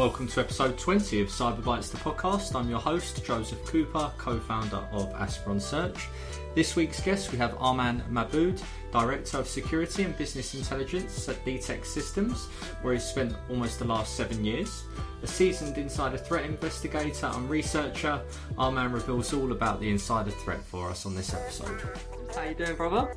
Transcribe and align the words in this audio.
Welcome 0.00 0.28
to 0.28 0.40
episode 0.40 0.78
20 0.78 1.20
of 1.20 1.28
Cyber 1.28 1.60
Bytes 1.60 1.90
the 1.90 1.98
podcast. 1.98 2.54
I'm 2.54 2.70
your 2.70 2.78
host, 2.78 3.22
Joseph 3.22 3.62
Cooper, 3.66 4.10
co 4.16 4.38
founder 4.40 4.82
of 4.92 5.12
Aspiron 5.12 5.60
Search. 5.60 6.08
This 6.54 6.74
week's 6.74 7.02
guest, 7.02 7.30
we 7.30 7.36
have 7.36 7.52
Armaan 7.58 8.00
Mahbod, 8.08 8.62
Director 8.92 9.36
of 9.36 9.46
Security 9.46 10.04
and 10.04 10.16
Business 10.16 10.54
Intelligence 10.54 11.28
at 11.28 11.44
DTEX 11.44 11.84
Systems, 11.84 12.46
where 12.80 12.94
he's 12.94 13.04
spent 13.04 13.36
almost 13.50 13.78
the 13.78 13.84
last 13.84 14.16
seven 14.16 14.42
years. 14.42 14.84
A 15.22 15.26
seasoned 15.26 15.76
insider 15.76 16.16
threat 16.16 16.46
investigator 16.46 17.26
and 17.26 17.50
researcher, 17.50 18.22
Armaan 18.56 18.94
reveals 18.94 19.34
all 19.34 19.52
about 19.52 19.80
the 19.80 19.90
insider 19.90 20.30
threat 20.30 20.64
for 20.64 20.88
us 20.88 21.04
on 21.04 21.14
this 21.14 21.34
episode. 21.34 21.78
How 22.34 22.44
you 22.44 22.54
doing, 22.54 22.74
brother? 22.74 23.14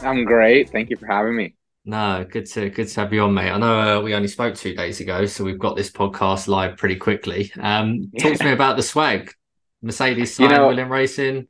I'm 0.00 0.24
great. 0.24 0.68
Thank 0.68 0.90
you 0.90 0.96
for 0.96 1.06
having 1.06 1.36
me. 1.36 1.54
No, 1.86 2.24
good 2.28 2.46
to 2.46 2.70
good 2.70 2.88
to 2.88 3.00
have 3.00 3.12
you 3.12 3.20
on, 3.22 3.34
mate. 3.34 3.50
I 3.50 3.58
know 3.58 3.98
uh, 3.98 4.00
we 4.00 4.14
only 4.14 4.28
spoke 4.28 4.54
two 4.54 4.74
days 4.74 5.00
ago, 5.00 5.26
so 5.26 5.44
we've 5.44 5.58
got 5.58 5.76
this 5.76 5.90
podcast 5.90 6.48
live 6.48 6.78
pretty 6.78 6.96
quickly. 6.96 7.52
Um, 7.60 8.10
talk 8.18 8.32
yeah. 8.32 8.36
to 8.36 8.44
me 8.44 8.52
about 8.52 8.76
the 8.76 8.82
swag, 8.82 9.32
Mercedes 9.82 10.34
side, 10.34 10.44
you 10.44 10.48
know, 10.48 10.68
William 10.68 10.90
Racing. 10.90 11.46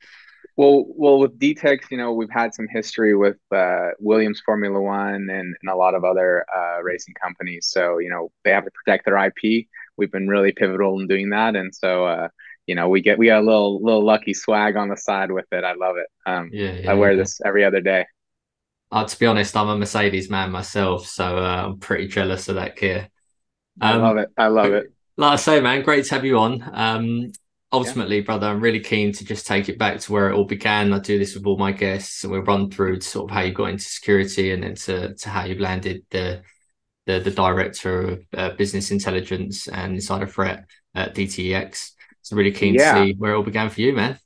Well, 0.57 0.85
well, 0.89 1.19
with 1.19 1.39
DTEX, 1.39 1.91
you 1.91 1.99
know, 1.99 2.13
we've 2.13 2.31
had 2.31 2.55
some 2.55 2.67
history 2.69 3.17
with 3.17 3.37
uh, 3.53 3.91
Williams 3.99 4.41
Formula 4.45 4.81
One 4.81 5.15
and, 5.15 5.31
and 5.31 5.71
a 5.71 5.75
lot 5.75 5.95
of 5.95 6.05
other 6.05 6.45
uh, 6.55 6.83
racing 6.83 7.15
companies. 7.15 7.67
So, 7.71 7.99
you 7.99 8.09
know, 8.09 8.31
they 8.45 8.51
have 8.51 8.65
to 8.65 8.71
protect 8.71 9.05
their 9.05 9.17
IP. 9.17 9.67
We've 9.97 10.13
been 10.13 10.29
really 10.29 10.53
pivotal 10.53 10.99
in 11.01 11.07
doing 11.07 11.31
that, 11.31 11.55
and 11.55 11.73
so 11.73 12.07
uh, 12.07 12.29
you 12.67 12.75
know, 12.75 12.89
we 12.89 13.03
get 13.03 13.19
we 13.19 13.27
got 13.27 13.43
a 13.43 13.47
little 13.47 13.81
little 13.83 14.05
lucky 14.05 14.35
swag 14.35 14.77
on 14.77 14.89
the 14.89 14.97
side 14.97 15.31
with 15.31 15.47
it. 15.53 15.65
I 15.65 15.75
love 15.75 15.97
it. 15.97 16.07
Um, 16.27 16.51
yeah, 16.53 16.73
yeah 16.73 16.91
I 16.91 16.95
wear 16.95 17.13
yeah. 17.13 17.19
this 17.19 17.41
every 17.45 17.65
other 17.65 17.81
day. 17.81 18.07
Uh, 18.95 19.05
to 19.05 19.19
be 19.19 19.27
honest, 19.27 19.57
I'm 19.57 19.69
a 19.69 19.77
Mercedes 19.77 20.31
man 20.31 20.53
myself, 20.53 21.05
so 21.09 21.39
uh, 21.39 21.65
I'm 21.67 21.79
pretty 21.79 22.07
jealous 22.07 22.49
of 22.49 22.55
that 22.55 22.77
gear. 22.77 23.09
Um, 23.81 23.93
I 23.93 23.97
love 23.97 24.17
it. 24.19 24.29
I 24.39 24.47
love 24.47 24.73
it. 24.73 24.93
Like 25.17 25.33
I 25.33 25.37
say, 25.37 25.61
man, 25.61 25.83
great 25.83 26.05
to 26.05 26.15
have 26.15 26.25
you 26.25 26.39
on. 26.39 26.71
Um, 26.73 27.33
ultimately, 27.73 28.19
yeah. 28.19 28.25
brother, 28.25 28.47
I'm 28.47 28.61
really 28.61 28.79
keen 28.79 29.11
to 29.15 29.25
just 29.25 29.49
take 29.49 29.69
it 29.69 29.81
back 29.81 29.99
to 29.99 30.13
where 30.13 30.31
it 30.31 30.37
all 30.37 30.45
began. 30.45 30.93
I 30.93 31.01
do 31.01 31.19
this 31.19 31.35
with 31.35 31.45
all 31.45 31.59
my 31.59 31.73
guests, 31.73 32.23
and 32.23 32.33
we'll 32.33 32.43
run 32.43 32.71
through 32.71 33.01
sort 33.01 33.29
of 33.29 33.35
how 33.35 33.41
you 33.41 33.53
got 33.53 33.71
into 33.71 33.83
security 33.83 34.53
and 34.53 34.63
then 34.63 34.77
to, 34.77 35.13
to 35.13 35.29
how 35.29 35.45
you've 35.45 35.59
landed 35.59 36.05
the 36.11 36.43
the, 37.07 37.19
the 37.19 37.33
director 37.33 38.01
of 38.01 38.21
uh, 38.33 38.51
business 38.51 38.93
intelligence 38.93 39.67
and 39.67 39.95
insider 39.95 40.29
threat 40.29 40.67
at 40.95 41.17
DTEX. 41.17 41.91
So 42.23 42.37
really 42.37 42.53
keen 42.53 42.75
yeah. 42.75 42.95
to 42.95 43.07
see 43.07 43.15
where 43.15 43.33
it 43.33 43.37
all 43.37 43.43
began 43.43 43.71
for 43.71 43.81
you, 43.81 43.93
man. 43.93 44.21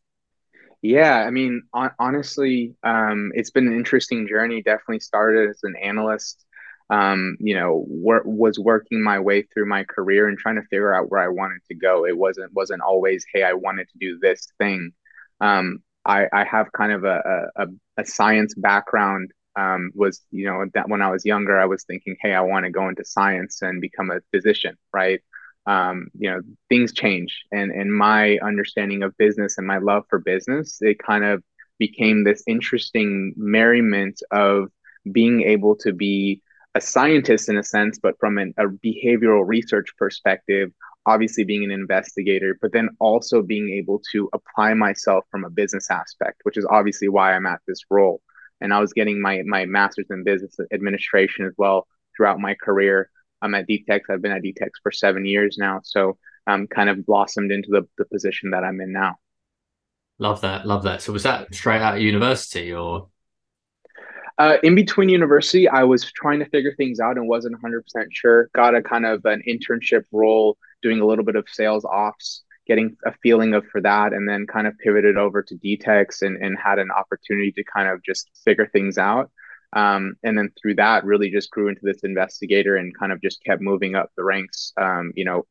Yeah, 0.82 1.24
I 1.26 1.30
mean, 1.30 1.62
on, 1.72 1.90
honestly, 1.98 2.74
um, 2.84 3.32
it's 3.34 3.50
been 3.50 3.66
an 3.66 3.74
interesting 3.74 4.28
journey. 4.28 4.62
Definitely 4.62 5.00
started 5.00 5.50
as 5.50 5.60
an 5.64 5.74
analyst. 5.76 6.44
Um, 6.90 7.36
you 7.40 7.54
know, 7.54 7.84
wor- 7.88 8.22
was 8.24 8.58
working 8.58 9.02
my 9.02 9.18
way 9.18 9.42
through 9.42 9.66
my 9.66 9.84
career 9.84 10.28
and 10.28 10.38
trying 10.38 10.54
to 10.56 10.62
figure 10.62 10.94
out 10.94 11.10
where 11.10 11.20
I 11.20 11.28
wanted 11.28 11.60
to 11.68 11.74
go. 11.74 12.06
It 12.06 12.16
wasn't 12.16 12.52
wasn't 12.54 12.82
always, 12.82 13.24
hey, 13.32 13.42
I 13.42 13.52
wanted 13.54 13.88
to 13.88 13.98
do 13.98 14.18
this 14.20 14.46
thing. 14.58 14.92
Um, 15.40 15.80
I, 16.06 16.26
I 16.32 16.44
have 16.44 16.72
kind 16.72 16.92
of 16.92 17.04
a, 17.04 17.50
a, 17.56 17.66
a 17.98 18.04
science 18.06 18.54
background. 18.54 19.32
Um, 19.56 19.90
was 19.94 20.22
you 20.30 20.44
know 20.46 20.66
that 20.74 20.88
when 20.88 21.02
I 21.02 21.10
was 21.10 21.24
younger, 21.26 21.58
I 21.58 21.66
was 21.66 21.82
thinking, 21.84 22.16
hey, 22.22 22.32
I 22.32 22.40
want 22.42 22.64
to 22.64 22.70
go 22.70 22.88
into 22.88 23.04
science 23.04 23.60
and 23.62 23.80
become 23.80 24.10
a 24.12 24.20
physician, 24.32 24.76
right? 24.94 25.20
Um, 25.68 26.08
you 26.18 26.30
know 26.30 26.40
things 26.68 26.92
change. 26.92 27.44
And 27.52 27.70
and 27.70 27.94
my 27.94 28.38
understanding 28.38 29.02
of 29.02 29.16
business 29.18 29.58
and 29.58 29.66
my 29.66 29.78
love 29.78 30.04
for 30.08 30.18
business 30.18 30.78
it 30.80 30.98
kind 30.98 31.24
of 31.24 31.44
became 31.78 32.24
this 32.24 32.42
interesting 32.48 33.34
merriment 33.36 34.20
of 34.32 34.68
being 35.12 35.42
able 35.42 35.76
to 35.76 35.92
be 35.92 36.42
a 36.74 36.80
scientist 36.80 37.48
in 37.48 37.56
a 37.56 37.62
sense 37.62 37.98
but 38.02 38.14
from 38.18 38.38
an, 38.38 38.52
a 38.58 38.64
behavioral 38.64 39.46
research 39.46 39.88
perspective 39.96 40.70
obviously 41.06 41.44
being 41.44 41.64
an 41.64 41.70
investigator 41.70 42.58
but 42.60 42.72
then 42.72 42.88
also 42.98 43.42
being 43.42 43.70
able 43.70 44.02
to 44.12 44.28
apply 44.34 44.74
myself 44.74 45.24
from 45.30 45.44
a 45.44 45.50
business 45.50 45.90
aspect 45.90 46.40
which 46.42 46.56
is 46.56 46.66
obviously 46.70 47.08
why 47.08 47.34
i'm 47.34 47.46
at 47.46 47.60
this 47.66 47.82
role. 47.90 48.20
And 48.60 48.74
i 48.74 48.80
was 48.80 48.92
getting 48.92 49.20
my 49.20 49.42
my 49.46 49.64
master's 49.66 50.10
in 50.10 50.24
business 50.24 50.56
administration 50.72 51.46
as 51.46 51.54
well 51.56 51.86
throughout 52.16 52.40
my 52.40 52.54
career 52.54 53.10
I'm 53.42 53.54
at 53.54 53.68
DTEX. 53.68 54.02
I've 54.10 54.22
been 54.22 54.32
at 54.32 54.42
DTEX 54.42 54.70
for 54.82 54.92
seven 54.92 55.24
years 55.24 55.56
now. 55.58 55.80
So 55.82 56.18
I'm 56.46 56.62
um, 56.62 56.66
kind 56.66 56.88
of 56.88 57.04
blossomed 57.04 57.52
into 57.52 57.68
the, 57.70 57.86
the 57.98 58.04
position 58.06 58.50
that 58.50 58.64
I'm 58.64 58.80
in 58.80 58.92
now. 58.92 59.16
Love 60.18 60.40
that. 60.40 60.66
Love 60.66 60.82
that. 60.84 61.02
So 61.02 61.12
was 61.12 61.22
that 61.22 61.54
straight 61.54 61.80
out 61.80 61.96
of 61.96 62.00
university 62.00 62.72
or? 62.72 63.08
Uh, 64.38 64.56
in 64.62 64.74
between 64.74 65.08
university, 65.08 65.68
I 65.68 65.82
was 65.82 66.10
trying 66.12 66.38
to 66.38 66.46
figure 66.46 66.72
things 66.76 67.00
out 67.00 67.16
and 67.16 67.28
wasn't 67.28 67.60
100% 67.60 67.82
sure. 68.12 68.50
Got 68.54 68.74
a 68.74 68.82
kind 68.82 69.04
of 69.04 69.24
an 69.24 69.42
internship 69.48 70.04
role, 70.12 70.56
doing 70.80 71.00
a 71.00 71.06
little 71.06 71.24
bit 71.24 71.36
of 71.36 71.46
sales 71.48 71.84
ops, 71.84 72.44
getting 72.66 72.96
a 73.04 73.12
feeling 73.22 73.54
of 73.54 73.66
for 73.66 73.80
that, 73.80 74.12
and 74.12 74.28
then 74.28 74.46
kind 74.46 74.66
of 74.66 74.78
pivoted 74.78 75.16
over 75.16 75.42
to 75.42 75.56
DTEX 75.56 76.22
and, 76.22 76.36
and 76.42 76.56
had 76.56 76.78
an 76.78 76.90
opportunity 76.90 77.50
to 77.52 77.64
kind 77.64 77.88
of 77.88 78.02
just 78.04 78.30
figure 78.44 78.68
things 78.72 78.96
out. 78.96 79.30
Um, 79.74 80.14
and 80.22 80.36
then 80.36 80.50
through 80.60 80.76
that, 80.76 81.04
really 81.04 81.30
just 81.30 81.50
grew 81.50 81.68
into 81.68 81.82
this 81.82 82.00
investigator 82.02 82.76
and 82.76 82.96
kind 82.96 83.12
of 83.12 83.20
just 83.20 83.42
kept 83.44 83.60
moving 83.60 83.94
up 83.94 84.10
the 84.16 84.24
ranks. 84.24 84.72
Um, 84.76 85.12
you 85.14 85.24
know, 85.24 85.44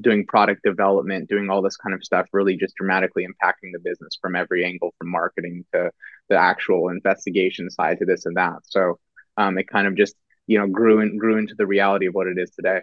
doing 0.00 0.26
product 0.26 0.62
development, 0.62 1.28
doing 1.28 1.50
all 1.50 1.62
this 1.62 1.76
kind 1.76 1.94
of 1.94 2.04
stuff, 2.04 2.26
really 2.32 2.56
just 2.56 2.74
dramatically 2.76 3.26
impacting 3.26 3.72
the 3.72 3.80
business 3.82 4.18
from 4.20 4.36
every 4.36 4.64
angle, 4.64 4.94
from 4.98 5.10
marketing 5.10 5.64
to 5.72 5.90
the 6.28 6.36
actual 6.36 6.88
investigation 6.88 7.70
side 7.70 7.98
to 7.98 8.04
this 8.04 8.26
and 8.26 8.36
that. 8.36 8.58
So 8.64 8.98
um, 9.36 9.58
it 9.58 9.68
kind 9.68 9.86
of 9.86 9.96
just 9.96 10.14
you 10.46 10.58
know 10.58 10.66
grew 10.66 11.00
and 11.00 11.18
grew 11.18 11.38
into 11.38 11.54
the 11.56 11.66
reality 11.66 12.06
of 12.06 12.14
what 12.14 12.26
it 12.26 12.38
is 12.38 12.50
today. 12.50 12.82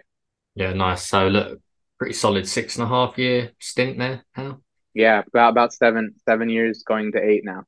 Yeah, 0.54 0.72
nice. 0.72 1.06
So 1.06 1.28
look, 1.28 1.60
pretty 1.98 2.14
solid 2.14 2.48
six 2.48 2.76
and 2.76 2.84
a 2.84 2.88
half 2.88 3.16
year 3.16 3.52
stint 3.60 3.98
there. 3.98 4.24
How? 4.32 4.58
Yeah, 4.94 5.22
about 5.28 5.50
about 5.50 5.72
seven 5.72 6.14
seven 6.26 6.48
years, 6.48 6.82
going 6.82 7.12
to 7.12 7.22
eight 7.22 7.44
now 7.44 7.64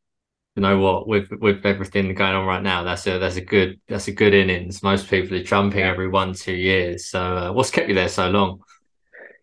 you 0.57 0.63
know 0.63 0.79
what 0.79 1.07
with 1.09 1.31
with 1.41 1.65
everything 1.65 2.13
going 2.15 2.35
on 2.35 2.47
right 2.47 2.63
now 2.63 2.83
that's 2.83 3.07
a 3.07 3.19
that's 3.19 3.37
a 3.37 3.41
good 3.41 3.81
that's 3.89 4.09
a 4.09 4.13
good 4.13 4.35
innings 4.35 4.83
most 4.83 5.09
people 5.09 5.37
are 5.37 5.43
jumping 5.43 5.81
yeah. 5.81 5.91
every 5.91 6.09
one 6.09 6.35
two 6.35 6.55
years 6.55 7.07
so 7.07 7.21
uh, 7.21 7.53
what's 7.53 7.71
kept 7.71 7.89
you 7.89 7.95
there 7.95 8.09
so 8.09 8.29
long 8.29 8.61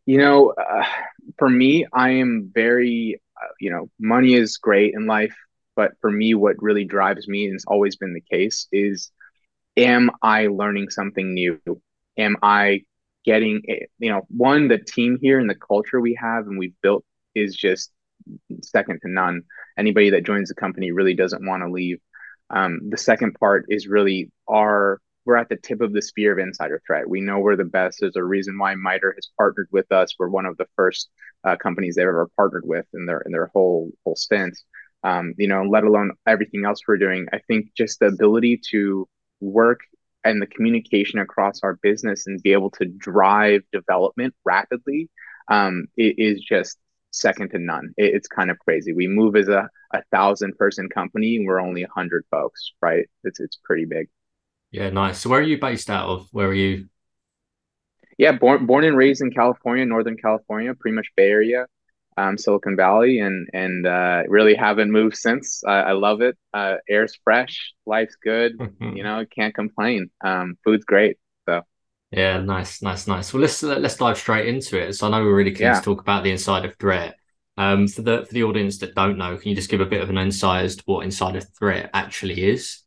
you 0.05 0.17
know 0.17 0.49
uh, 0.49 0.85
for 1.37 1.49
me 1.49 1.85
i 1.93 2.09
am 2.09 2.51
very 2.53 3.19
uh, 3.41 3.47
you 3.59 3.71
know 3.71 3.89
money 3.99 4.33
is 4.35 4.57
great 4.57 4.93
in 4.93 5.07
life 5.07 5.35
but 5.75 5.91
for 5.99 6.11
me 6.11 6.33
what 6.33 6.61
really 6.61 6.85
drives 6.85 7.27
me 7.27 7.45
and 7.45 7.55
it's 7.55 7.65
always 7.65 7.95
been 7.95 8.13
the 8.13 8.21
case 8.21 8.67
is 8.71 9.11
am 9.77 10.11
i 10.21 10.45
learning 10.47 10.89
something 10.89 11.33
new 11.33 11.59
am 12.17 12.35
i 12.43 12.81
getting 13.25 13.61
eh, 13.67 13.85
you 13.97 14.11
know 14.11 14.21
one 14.29 14.67
the 14.67 14.77
team 14.77 15.17
here 15.19 15.39
and 15.39 15.49
the 15.49 15.55
culture 15.55 15.99
we 15.99 16.13
have 16.13 16.45
and 16.45 16.59
we've 16.59 16.79
built 16.81 17.03
is 17.33 17.55
just 17.55 17.91
second 18.61 18.99
to 19.01 19.09
none. 19.09 19.43
Anybody 19.79 20.09
that 20.11 20.25
joins 20.25 20.49
the 20.49 20.55
company 20.55 20.91
really 20.91 21.13
doesn't 21.15 21.45
want 21.45 21.63
to 21.63 21.71
leave. 21.71 21.99
Um, 22.49 22.89
the 22.89 22.97
second 22.97 23.35
part 23.39 23.65
is 23.69 23.87
really 23.87 24.31
our 24.47 24.99
we're 25.25 25.35
at 25.35 25.49
the 25.49 25.57
tip 25.57 25.81
of 25.81 25.93
the 25.93 26.01
spear 26.01 26.33
of 26.33 26.39
insider 26.39 26.81
threat. 26.87 27.07
We 27.07 27.21
know 27.21 27.39
we're 27.39 27.55
the 27.55 27.63
best. 27.63 27.99
There's 27.99 28.15
a 28.15 28.23
reason 28.23 28.57
why 28.57 28.73
MITRE 28.75 29.13
has 29.13 29.29
partnered 29.37 29.67
with 29.71 29.91
us. 29.91 30.15
We're 30.17 30.29
one 30.29 30.47
of 30.47 30.57
the 30.57 30.65
first 30.75 31.09
uh, 31.43 31.55
companies 31.55 31.95
they've 31.95 32.03
ever 32.07 32.27
partnered 32.35 32.65
with 32.65 32.85
in 32.93 33.05
their 33.05 33.21
in 33.21 33.31
their 33.31 33.51
whole 33.53 33.91
whole 34.03 34.15
stint. 34.15 34.57
Um, 35.03 35.33
you 35.37 35.47
know, 35.47 35.63
let 35.63 35.83
alone 35.83 36.11
everything 36.27 36.65
else 36.65 36.79
we're 36.87 36.97
doing. 36.97 37.27
I 37.31 37.39
think 37.47 37.69
just 37.77 37.99
the 37.99 38.07
ability 38.07 38.61
to 38.71 39.07
work 39.39 39.81
and 40.23 40.41
the 40.41 40.47
communication 40.47 41.19
across 41.19 41.61
our 41.63 41.75
business 41.81 42.27
and 42.27 42.41
be 42.41 42.51
able 42.51 42.71
to 42.71 42.85
drive 42.85 43.61
development 43.71 44.33
rapidly 44.43 45.09
um, 45.47 45.85
is 45.95 46.41
just 46.41 46.77
second 47.11 47.49
to 47.51 47.59
none. 47.59 47.93
It, 47.97 48.13
it's 48.15 48.27
kind 48.27 48.51
of 48.51 48.59
crazy. 48.59 48.93
We 48.93 49.07
move 49.07 49.35
as 49.35 49.47
a, 49.49 49.69
a 49.93 50.01
thousand 50.11 50.57
person 50.57 50.89
company 50.89 51.37
and 51.37 51.47
we're 51.47 51.61
only 51.61 51.83
a 51.83 51.89
hundred 51.89 52.25
folks, 52.31 52.71
right? 52.81 53.07
It's 53.23 53.39
it's 53.39 53.57
pretty 53.63 53.85
big. 53.85 54.09
Yeah, 54.71 54.89
nice. 54.89 55.19
So 55.19 55.29
where 55.29 55.39
are 55.39 55.43
you 55.43 55.59
based 55.59 55.89
out 55.89 56.09
of? 56.09 56.27
Where 56.31 56.47
are 56.47 56.53
you? 56.53 56.87
Yeah, 58.17 58.33
born 58.33 58.65
born 58.65 58.83
and 58.83 58.97
raised 58.97 59.21
in 59.21 59.31
California, 59.31 59.85
Northern 59.85 60.17
California, 60.17 60.73
pretty 60.73 60.95
much 60.95 61.07
Bay 61.15 61.29
Area, 61.29 61.65
um, 62.17 62.37
Silicon 62.37 62.75
Valley, 62.75 63.19
and 63.19 63.47
and 63.53 63.87
uh, 63.87 64.23
really 64.27 64.55
haven't 64.55 64.91
moved 64.91 65.15
since. 65.15 65.63
Uh, 65.65 65.71
I 65.71 65.93
love 65.93 66.21
it. 66.21 66.37
Uh, 66.53 66.75
air's 66.89 67.17
fresh, 67.23 67.73
life's 67.85 68.17
good. 68.21 68.53
you 68.81 69.03
know, 69.03 69.25
can't 69.33 69.55
complain. 69.55 70.11
Um, 70.23 70.57
food's 70.63 70.85
great. 70.85 71.17
Yeah, 72.11 72.41
nice, 72.41 72.81
nice, 72.81 73.07
nice. 73.07 73.33
Well, 73.33 73.41
let's 73.41 73.61
let's 73.61 73.95
dive 73.95 74.17
straight 74.17 74.47
into 74.47 74.81
it. 74.81 74.93
So 74.93 75.07
I 75.07 75.11
know 75.11 75.23
we're 75.23 75.35
really 75.35 75.51
keen 75.51 75.67
yeah. 75.67 75.79
to 75.79 75.81
talk 75.81 76.01
about 76.01 76.23
the 76.23 76.31
Inside 76.31 76.65
of 76.65 76.75
threat. 76.77 77.15
Um, 77.57 77.87
for 77.87 78.01
the 78.01 78.25
for 78.25 78.33
the 78.33 78.43
audience 78.43 78.77
that 78.79 78.95
don't 78.95 79.17
know, 79.17 79.37
can 79.37 79.49
you 79.49 79.55
just 79.55 79.69
give 79.69 79.81
a 79.81 79.85
bit 79.85 80.01
of 80.01 80.09
an 80.09 80.17
insight 80.17 80.65
as 80.65 80.77
to 80.77 80.83
what 80.85 81.03
insider 81.03 81.41
threat 81.41 81.89
actually 81.93 82.49
is? 82.49 82.83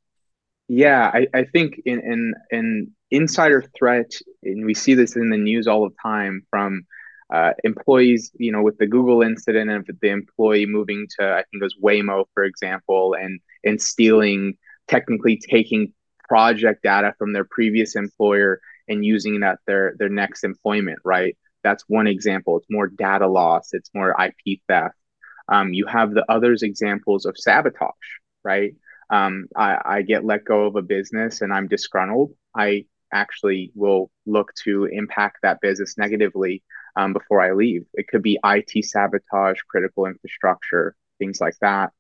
Yeah, 0.68 1.10
I, 1.12 1.26
I 1.34 1.44
think 1.44 1.80
in 1.84 2.00
in 2.00 2.34
in 2.50 2.90
insider 3.10 3.62
threat, 3.78 4.10
and 4.42 4.64
we 4.64 4.74
see 4.74 4.94
this 4.94 5.14
in 5.14 5.28
the 5.28 5.36
news 5.36 5.66
all 5.68 5.88
the 5.88 5.94
time 6.02 6.44
from 6.50 6.86
uh, 7.32 7.52
employees, 7.64 8.32
you 8.38 8.50
know, 8.50 8.62
with 8.62 8.78
the 8.78 8.86
Google 8.86 9.22
incident 9.22 9.70
of 9.70 9.86
the 10.00 10.08
employee 10.08 10.66
moving 10.66 11.06
to 11.18 11.32
I 11.32 11.44
think 11.44 11.60
it 11.60 11.62
was 11.62 11.76
Waymo, 11.80 12.24
for 12.34 12.42
example, 12.42 13.14
and 13.14 13.40
and 13.62 13.80
stealing, 13.80 14.56
technically 14.88 15.36
taking 15.36 15.92
project 16.28 16.82
data 16.82 17.14
from 17.18 17.34
their 17.34 17.44
previous 17.44 17.94
employer 17.94 18.60
and 18.88 19.04
using 19.04 19.36
it 19.36 19.42
at 19.42 19.58
their 19.66 19.94
their 19.98 20.08
next 20.08 20.44
employment, 20.44 20.98
right? 21.04 21.36
That's 21.62 21.84
one 21.88 22.06
example. 22.06 22.58
It's 22.58 22.66
more 22.70 22.88
data 22.88 23.26
loss, 23.28 23.70
it's 23.72 23.90
more 23.94 24.14
IP 24.20 24.60
theft. 24.68 24.96
Um, 25.48 25.72
you 25.72 25.86
have 25.86 26.12
the 26.12 26.24
others 26.30 26.62
examples 26.62 27.26
of 27.26 27.36
sabotage, 27.38 27.90
right? 28.44 28.74
Um, 29.10 29.48
I, 29.56 29.78
I 29.84 30.02
get 30.02 30.24
let 30.24 30.44
go 30.44 30.64
of 30.66 30.76
a 30.76 30.82
business 30.82 31.42
and 31.42 31.52
I'm 31.52 31.68
disgruntled. 31.68 32.32
I 32.56 32.86
actually 33.12 33.70
will 33.74 34.10
look 34.26 34.52
to 34.64 34.86
impact 34.86 35.38
that 35.42 35.60
business 35.60 35.98
negatively 35.98 36.62
um, 36.96 37.12
before 37.12 37.40
I 37.40 37.52
leave. 37.52 37.84
It 37.94 38.08
could 38.08 38.22
be 38.22 38.38
IT 38.44 38.84
sabotage, 38.84 39.58
critical 39.68 40.06
infrastructure, 40.06 40.94
things 41.18 41.40
like 41.40 41.56
that. 41.60 41.92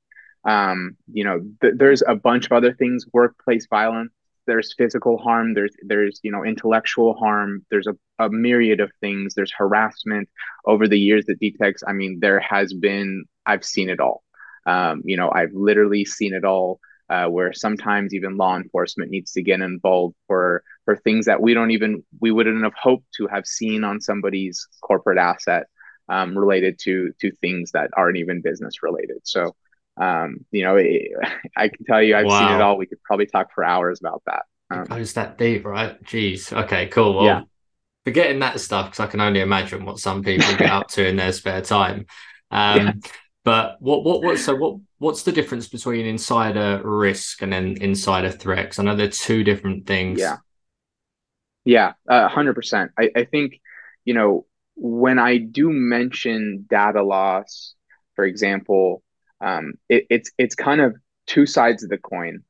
Um, 0.44 0.96
you 1.12 1.24
know, 1.24 1.40
th- 1.60 1.74
there's 1.76 2.02
a 2.06 2.14
bunch 2.14 2.46
of 2.46 2.52
other 2.52 2.72
things, 2.72 3.06
workplace 3.12 3.66
violence. 3.68 4.12
There's 4.52 4.74
physical 4.74 5.16
harm. 5.16 5.54
There's 5.54 5.74
there's 5.80 6.20
you 6.22 6.30
know 6.30 6.44
intellectual 6.44 7.14
harm. 7.14 7.64
There's 7.70 7.86
a, 7.86 7.96
a 8.18 8.28
myriad 8.28 8.80
of 8.80 8.92
things. 9.00 9.32
There's 9.32 9.50
harassment 9.56 10.28
over 10.66 10.86
the 10.86 10.98
years 10.98 11.24
at 11.30 11.40
DTEX. 11.40 11.76
I 11.86 11.94
mean, 11.94 12.18
there 12.20 12.38
has 12.38 12.74
been. 12.74 13.24
I've 13.46 13.64
seen 13.64 13.88
it 13.88 13.98
all. 13.98 14.22
Um, 14.66 15.00
you 15.06 15.16
know, 15.16 15.30
I've 15.34 15.54
literally 15.54 16.04
seen 16.04 16.34
it 16.34 16.44
all. 16.44 16.80
Uh, 17.08 17.28
where 17.28 17.52
sometimes 17.54 18.14
even 18.14 18.36
law 18.36 18.56
enforcement 18.56 19.10
needs 19.10 19.32
to 19.32 19.42
get 19.42 19.60
involved 19.62 20.14
for 20.26 20.62
for 20.84 20.96
things 20.96 21.24
that 21.24 21.40
we 21.40 21.54
don't 21.54 21.70
even 21.70 22.04
we 22.20 22.30
wouldn't 22.30 22.62
have 22.62 22.74
hoped 22.74 23.10
to 23.16 23.26
have 23.26 23.46
seen 23.46 23.84
on 23.84 24.02
somebody's 24.02 24.68
corporate 24.82 25.18
asset 25.18 25.64
um, 26.10 26.36
related 26.36 26.78
to 26.78 27.10
to 27.22 27.30
things 27.40 27.70
that 27.72 27.90
aren't 27.96 28.18
even 28.18 28.42
business 28.42 28.82
related. 28.82 29.16
So 29.24 29.56
um, 29.96 30.44
you 30.50 30.62
know, 30.62 30.76
it, 30.76 31.12
I 31.56 31.68
can 31.68 31.84
tell 31.84 32.02
you 32.02 32.16
I've 32.16 32.26
wow. 32.26 32.38
seen 32.38 32.56
it 32.56 32.62
all. 32.62 32.76
We 32.76 32.86
could 32.86 33.02
probably 33.02 33.26
talk 33.26 33.48
for 33.54 33.64
hours 33.64 34.00
about 34.00 34.22
that. 34.26 34.42
Um, 34.70 34.82
it 34.82 34.88
goes 34.88 35.12
that 35.14 35.38
deep, 35.38 35.64
right? 35.64 36.02
Jeez. 36.04 36.52
Okay, 36.64 36.86
cool. 36.88 37.14
Well, 37.14 37.24
yeah. 37.24 37.42
forgetting 38.04 38.38
that 38.40 38.60
stuff 38.60 38.86
because 38.86 39.00
I 39.00 39.06
can 39.06 39.20
only 39.20 39.40
imagine 39.40 39.84
what 39.84 39.98
some 39.98 40.22
people 40.22 40.54
get 40.56 40.70
up 40.70 40.88
to 40.90 41.06
in 41.06 41.16
their 41.16 41.32
spare 41.32 41.62
time. 41.62 42.06
Um, 42.54 42.78
yeah. 42.78 42.92
But 43.44 43.76
what 43.80 44.04
what 44.04 44.22
what 44.22 44.38
so 44.38 44.54
what 44.54 44.76
what's 44.98 45.22
the 45.22 45.32
difference 45.32 45.68
between 45.68 46.04
insider 46.04 46.82
risk 46.84 47.40
and 47.40 47.50
then 47.50 47.78
insider 47.80 48.30
threats? 48.30 48.78
I 48.78 48.82
know 48.82 48.94
they're 48.94 49.08
two 49.08 49.42
different 49.42 49.86
things. 49.86 50.20
Yeah. 50.20 50.36
Yeah, 51.64 51.92
hundred 52.08 52.50
uh, 52.50 52.54
percent. 52.54 52.90
I, 52.98 53.10
I 53.16 53.24
think, 53.24 53.60
you 54.04 54.14
know, 54.14 54.46
when 54.74 55.18
I 55.18 55.38
do 55.38 55.70
mention 55.70 56.66
data 56.68 57.02
loss, 57.02 57.74
for 58.16 58.24
example, 58.24 59.02
um, 59.42 59.74
it, 59.88 60.06
it's 60.08 60.30
it's 60.38 60.54
kind 60.54 60.80
of 60.80 60.96
two 61.26 61.46
sides 61.46 61.82
of 61.82 61.90
the 61.90 61.98
coin. 61.98 62.42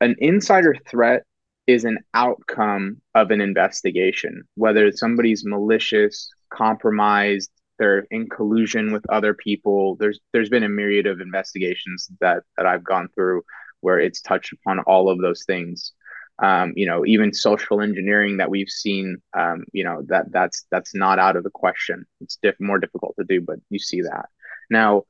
An 0.00 0.16
insider 0.18 0.76
threat 0.88 1.22
is 1.66 1.84
an 1.84 1.98
outcome 2.12 3.00
of 3.14 3.30
an 3.30 3.40
investigation, 3.40 4.42
whether 4.56 4.90
somebody's 4.92 5.44
malicious, 5.44 6.28
compromised, 6.50 7.50
they're 7.78 8.06
in 8.10 8.28
collusion 8.28 8.92
with 8.92 9.04
other 9.08 9.34
people. 9.34 9.96
There's 9.96 10.20
there's 10.32 10.48
been 10.48 10.64
a 10.64 10.68
myriad 10.68 11.06
of 11.06 11.20
investigations 11.20 12.08
that 12.20 12.42
that 12.56 12.66
I've 12.66 12.84
gone 12.84 13.08
through 13.14 13.42
where 13.80 13.98
it's 13.98 14.20
touched 14.20 14.52
upon 14.52 14.80
all 14.80 15.10
of 15.10 15.20
those 15.20 15.44
things. 15.44 15.92
Um, 16.38 16.72
you 16.74 16.86
know, 16.86 17.04
even 17.06 17.32
social 17.32 17.80
engineering 17.80 18.38
that 18.38 18.50
we've 18.50 18.68
seen, 18.68 19.18
um, 19.36 19.64
you 19.72 19.84
know, 19.84 20.02
that 20.06 20.32
that's 20.32 20.66
that's 20.70 20.94
not 20.94 21.18
out 21.18 21.36
of 21.36 21.44
the 21.44 21.50
question. 21.50 22.04
It's 22.20 22.38
diff- 22.42 22.60
more 22.60 22.78
difficult 22.78 23.14
to 23.18 23.24
do, 23.24 23.40
but 23.40 23.58
you 23.70 23.78
see 23.78 24.02
that 24.02 24.26
now 24.70 25.04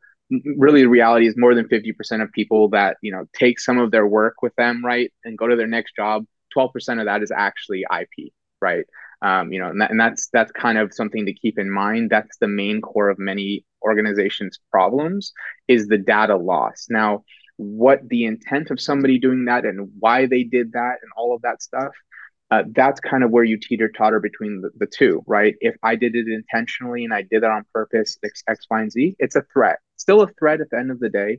really 0.57 0.83
the 0.83 0.89
reality 0.89 1.27
is 1.27 1.35
more 1.37 1.55
than 1.55 1.69
50% 1.69 2.23
of 2.23 2.33
people 2.33 2.69
that 2.71 2.97
you 3.03 3.13
know 3.13 3.27
take 3.39 3.61
some 3.61 3.79
of 3.79 3.91
their 3.91 4.07
work 4.07 4.43
with 4.43 4.55
them 4.57 4.85
right 4.85 5.13
and 5.25 5.39
go 5.39 5.47
to 5.47 5.57
their 5.57 5.67
next 5.67 5.95
job 5.97 6.25
12% 6.57 7.01
of 7.01 7.07
that 7.07 7.23
is 7.23 7.31
actually 7.31 7.85
ip 7.93 8.33
right? 8.63 8.87
Um, 9.21 9.53
you 9.53 9.61
know 9.61 9.69
and, 9.69 9.81
that, 9.81 9.91
and 9.91 10.01
that's 10.01 10.29
that's 10.33 10.53
kind 10.53 10.79
of 10.79 10.95
something 10.95 11.27
to 11.27 11.35
keep 11.35 11.59
in 11.59 11.71
mind. 11.71 12.11
That's 12.11 12.39
the 12.39 12.49
main 12.49 12.81
core 12.81 13.09
of 13.09 13.19
many 13.19 13.65
organizations 13.83 14.59
problems 14.71 15.33
is 15.69 15.89
the 15.89 15.99
data 15.99 16.37
loss. 16.37 16.87
Now 16.89 17.25
what 17.57 18.09
the 18.09 18.25
intent 18.25 18.71
of 18.71 18.81
somebody 18.81 19.19
doing 19.19 19.45
that 19.45 19.65
and 19.65 19.91
why 20.01 20.27
they 20.27 20.43
did 20.43 20.73
that 20.73 20.97
and 21.03 21.13
all 21.17 21.35
of 21.35 21.43
that 21.43 21.63
stuff 21.63 21.93
uh, 22.53 22.65
that's 22.75 23.01
kind 23.01 23.25
of 23.25 23.31
where 23.31 23.45
you 23.45 23.57
teeter 23.57 23.89
totter 23.89 24.21
between 24.21 24.61
the, 24.61 24.69
the 24.77 24.87
two, 24.87 25.23
right? 25.27 25.55
If 25.61 25.75
I 25.83 25.97
did 25.97 26.15
it 26.15 26.29
intentionally 26.29 27.03
and 27.03 27.15
I 27.15 27.23
did 27.23 27.45
it 27.45 27.45
on 27.45 27.65
purpose, 27.73 28.19
X, 28.23 28.43
X, 28.47 28.67
Y, 28.71 28.81
and 28.83 28.93
Z, 28.93 29.17
it's 29.19 29.37
a 29.37 29.43
threat. 29.55 29.79
Still 29.97 30.21
a 30.21 30.29
threat 30.39 30.61
at 30.61 30.69
the 30.69 30.77
end 30.77 30.91
of 30.91 31.01
the 31.01 31.09
day, 31.09 31.39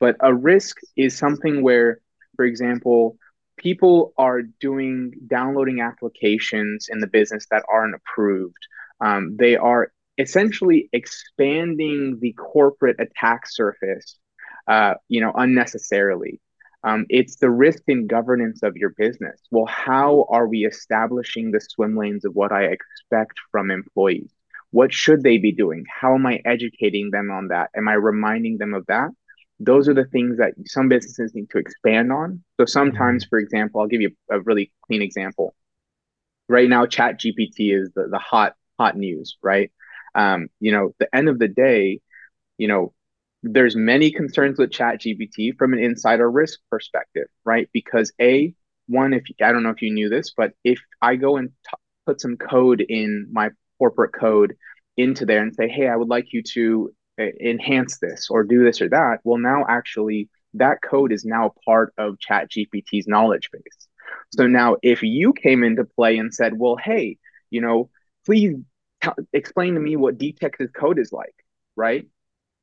but 0.00 0.16
a 0.18 0.34
risk 0.34 0.78
is 0.96 1.16
something 1.16 1.62
where, 1.62 2.00
for 2.34 2.44
example, 2.44 3.16
people 3.56 4.12
are 4.18 4.42
doing 4.42 5.12
downloading 5.28 5.80
applications 5.80 6.88
in 6.90 6.98
the 6.98 7.06
business 7.06 7.46
that 7.52 7.62
aren't 7.72 7.94
approved. 7.94 8.66
Um, 9.00 9.36
they 9.38 9.54
are 9.56 9.92
essentially 10.18 10.88
expanding 10.92 12.18
the 12.20 12.32
corporate 12.32 12.96
attack 12.98 13.42
surface, 13.48 14.18
uh, 14.66 14.94
you 15.06 15.20
know, 15.20 15.30
unnecessarily. 15.36 16.40
Um, 16.84 17.06
it's 17.08 17.36
the 17.36 17.50
risk 17.50 17.82
and 17.88 18.08
governance 18.08 18.62
of 18.62 18.76
your 18.76 18.90
business. 18.90 19.40
Well, 19.50 19.66
how 19.66 20.26
are 20.30 20.46
we 20.46 20.64
establishing 20.64 21.50
the 21.50 21.60
swim 21.60 21.96
lanes 21.96 22.24
of 22.24 22.34
what 22.34 22.52
I 22.52 22.64
expect 22.64 23.34
from 23.50 23.70
employees? 23.70 24.30
What 24.70 24.92
should 24.92 25.22
they 25.22 25.38
be 25.38 25.52
doing? 25.52 25.84
How 25.88 26.14
am 26.14 26.26
I 26.26 26.40
educating 26.44 27.10
them 27.10 27.30
on 27.30 27.48
that? 27.48 27.70
Am 27.76 27.88
I 27.88 27.94
reminding 27.94 28.58
them 28.58 28.74
of 28.74 28.86
that? 28.86 29.10
Those 29.60 29.88
are 29.88 29.94
the 29.94 30.04
things 30.04 30.38
that 30.38 30.54
some 30.66 30.88
businesses 30.88 31.34
need 31.34 31.50
to 31.50 31.58
expand 31.58 32.12
on. 32.12 32.44
So 32.60 32.66
sometimes, 32.66 33.24
mm-hmm. 33.24 33.28
for 33.28 33.38
example, 33.38 33.80
I'll 33.80 33.88
give 33.88 34.00
you 34.00 34.10
a 34.30 34.40
really 34.40 34.72
clean 34.86 35.02
example. 35.02 35.54
Right 36.48 36.68
now, 36.68 36.86
Chat 36.86 37.18
GPT 37.18 37.74
is 37.74 37.90
the, 37.94 38.08
the 38.08 38.18
hot 38.18 38.54
hot 38.78 38.96
news, 38.96 39.36
right? 39.42 39.72
Um, 40.14 40.48
you 40.60 40.70
know, 40.72 40.94
the 40.98 41.14
end 41.14 41.28
of 41.28 41.38
the 41.38 41.48
day, 41.48 42.00
you 42.56 42.68
know, 42.68 42.92
there's 43.42 43.76
many 43.76 44.10
concerns 44.10 44.58
with 44.58 44.70
chat 44.70 45.00
gpt 45.00 45.56
from 45.56 45.72
an 45.72 45.78
insider 45.78 46.30
risk 46.30 46.58
perspective 46.70 47.26
right? 47.44 47.68
Because 47.72 48.12
a 48.20 48.52
one 48.88 49.12
if 49.12 49.24
i 49.42 49.52
don't 49.52 49.62
know 49.62 49.70
if 49.70 49.82
you 49.82 49.92
knew 49.92 50.08
this 50.08 50.32
but 50.36 50.52
if 50.64 50.80
i 51.02 51.14
go 51.14 51.36
and 51.36 51.50
t- 51.64 51.76
put 52.06 52.20
some 52.20 52.36
code 52.36 52.80
in 52.80 53.28
my 53.30 53.50
corporate 53.78 54.12
code 54.12 54.56
into 54.96 55.26
there 55.26 55.42
and 55.42 55.54
say 55.54 55.68
hey 55.68 55.88
i 55.88 55.94
would 55.94 56.08
like 56.08 56.32
you 56.32 56.42
to 56.42 56.92
uh, 57.20 57.24
enhance 57.40 57.98
this 57.98 58.28
or 58.30 58.42
do 58.42 58.64
this 58.64 58.80
or 58.80 58.88
that 58.88 59.18
well 59.24 59.38
now 59.38 59.64
actually 59.68 60.28
that 60.54 60.80
code 60.82 61.12
is 61.12 61.24
now 61.24 61.52
part 61.64 61.92
of 61.98 62.18
chat 62.18 62.50
gpt's 62.50 63.06
knowledge 63.06 63.50
base. 63.52 63.88
So 64.34 64.46
now 64.46 64.76
if 64.82 65.02
you 65.02 65.32
came 65.32 65.62
into 65.62 65.84
play 65.84 66.16
and 66.16 66.32
said 66.34 66.58
well 66.58 66.76
hey 66.76 67.18
you 67.50 67.60
know 67.60 67.90
please 68.24 68.54
t- 69.02 69.10
explain 69.32 69.74
to 69.74 69.80
me 69.80 69.96
what 69.96 70.18
DTEX's 70.18 70.70
code 70.72 70.98
is 70.98 71.12
like 71.12 71.34
right 71.76 72.06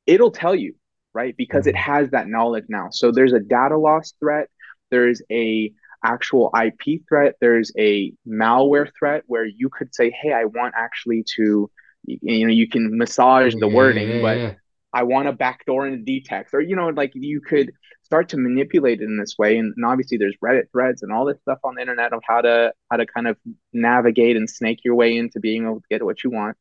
it'll 0.06 0.30
tell 0.30 0.54
you, 0.54 0.74
right? 1.14 1.36
Because 1.36 1.66
it 1.66 1.74
mm-hmm. 1.74 1.92
has 1.92 2.10
that 2.10 2.28
knowledge 2.28 2.66
now. 2.68 2.88
So 2.90 3.10
there's 3.10 3.32
a 3.32 3.40
data 3.40 3.76
loss 3.76 4.12
threat, 4.20 4.48
there's 4.90 5.22
a 5.30 5.72
actual 6.04 6.52
IP 6.54 7.02
threat, 7.08 7.34
there's 7.40 7.72
a 7.78 8.12
malware 8.26 8.90
threat 8.98 9.24
where 9.26 9.44
you 9.44 9.68
could 9.68 9.94
say, 9.94 10.10
"Hey, 10.10 10.32
I 10.32 10.44
want 10.44 10.74
actually 10.76 11.24
to 11.36 11.70
you 12.06 12.46
know, 12.46 12.52
you 12.52 12.68
can 12.68 12.96
massage 12.96 13.54
the 13.54 13.68
yeah, 13.68 13.74
wording, 13.74 14.08
yeah, 14.08 14.22
but. 14.22 14.56
I 14.92 15.02
want 15.02 15.28
a 15.28 15.32
backdoor 15.32 15.86
in 15.86 15.94
into 15.94 16.22
DTEX 16.22 16.54
or 16.54 16.60
you 16.60 16.74
know, 16.74 16.88
like 16.88 17.12
you 17.14 17.42
could 17.42 17.70
start 18.02 18.30
to 18.30 18.38
manipulate 18.38 19.02
it 19.02 19.04
in 19.04 19.18
this 19.18 19.34
way. 19.38 19.58
And, 19.58 19.74
and, 19.76 19.84
obviously 19.84 20.16
there's 20.16 20.36
Reddit 20.42 20.70
threads 20.72 21.02
and 21.02 21.12
all 21.12 21.26
this 21.26 21.38
stuff 21.42 21.58
on 21.64 21.74
the 21.74 21.82
internet 21.82 22.14
of 22.14 22.22
how 22.26 22.40
to 22.40 22.72
how 22.90 22.96
to 22.96 23.04
kind 23.04 23.26
of 23.26 23.36
navigate 23.74 24.36
and 24.36 24.48
snake 24.48 24.80
your 24.84 24.94
way 24.94 25.18
into 25.18 25.38
being 25.38 25.64
able 25.64 25.80
to 25.80 25.86
get 25.90 26.02
what 26.02 26.24
you 26.24 26.30
want. 26.30 26.56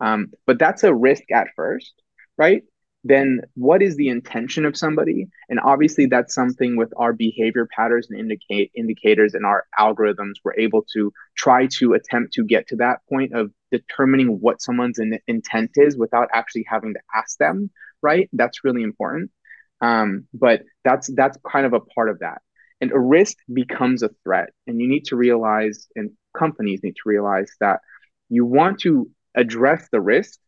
Um, 0.00 0.32
but 0.46 0.58
that's 0.58 0.82
a 0.82 0.92
risk 0.92 1.30
at 1.30 1.48
first, 1.54 1.92
right? 2.36 2.64
Then 3.08 3.40
what 3.54 3.82
is 3.82 3.96
the 3.96 4.08
intention 4.08 4.64
of 4.64 4.76
somebody? 4.76 5.28
And 5.48 5.60
obviously 5.60 6.06
that's 6.06 6.34
something 6.34 6.76
with 6.76 6.92
our 6.96 7.12
behavior 7.12 7.68
patterns 7.74 8.08
and 8.10 8.18
indicate 8.18 8.72
indicators 8.74 9.34
and 9.34 9.44
our 9.46 9.64
algorithms 9.78 10.34
we're 10.44 10.58
able 10.58 10.84
to 10.94 11.12
try 11.36 11.66
to 11.78 11.94
attempt 11.94 12.32
to 12.34 12.44
get 12.44 12.68
to 12.68 12.76
that 12.76 13.00
point 13.08 13.34
of 13.34 13.50
determining 13.70 14.40
what 14.40 14.62
someone's 14.62 14.98
in, 14.98 15.18
intent 15.26 15.70
is 15.76 15.96
without 15.96 16.28
actually 16.32 16.64
having 16.68 16.94
to 16.94 17.00
ask 17.14 17.38
them 17.38 17.70
right? 18.02 18.28
That's 18.32 18.64
really 18.64 18.82
important. 18.82 19.30
Um, 19.80 20.26
but 20.32 20.62
that's 20.84 21.10
that's 21.14 21.38
kind 21.50 21.66
of 21.66 21.72
a 21.72 21.80
part 21.80 22.08
of 22.08 22.20
that. 22.20 22.40
And 22.80 22.92
a 22.92 22.98
risk 22.98 23.36
becomes 23.52 24.02
a 24.02 24.10
threat 24.22 24.50
and 24.66 24.80
you 24.80 24.88
need 24.88 25.06
to 25.06 25.16
realize 25.16 25.86
and 25.96 26.10
companies 26.36 26.80
need 26.82 26.96
to 26.96 27.06
realize 27.06 27.50
that 27.60 27.80
you 28.28 28.44
want 28.44 28.80
to 28.80 29.10
address 29.34 29.88
the 29.90 30.00
risk 30.00 30.38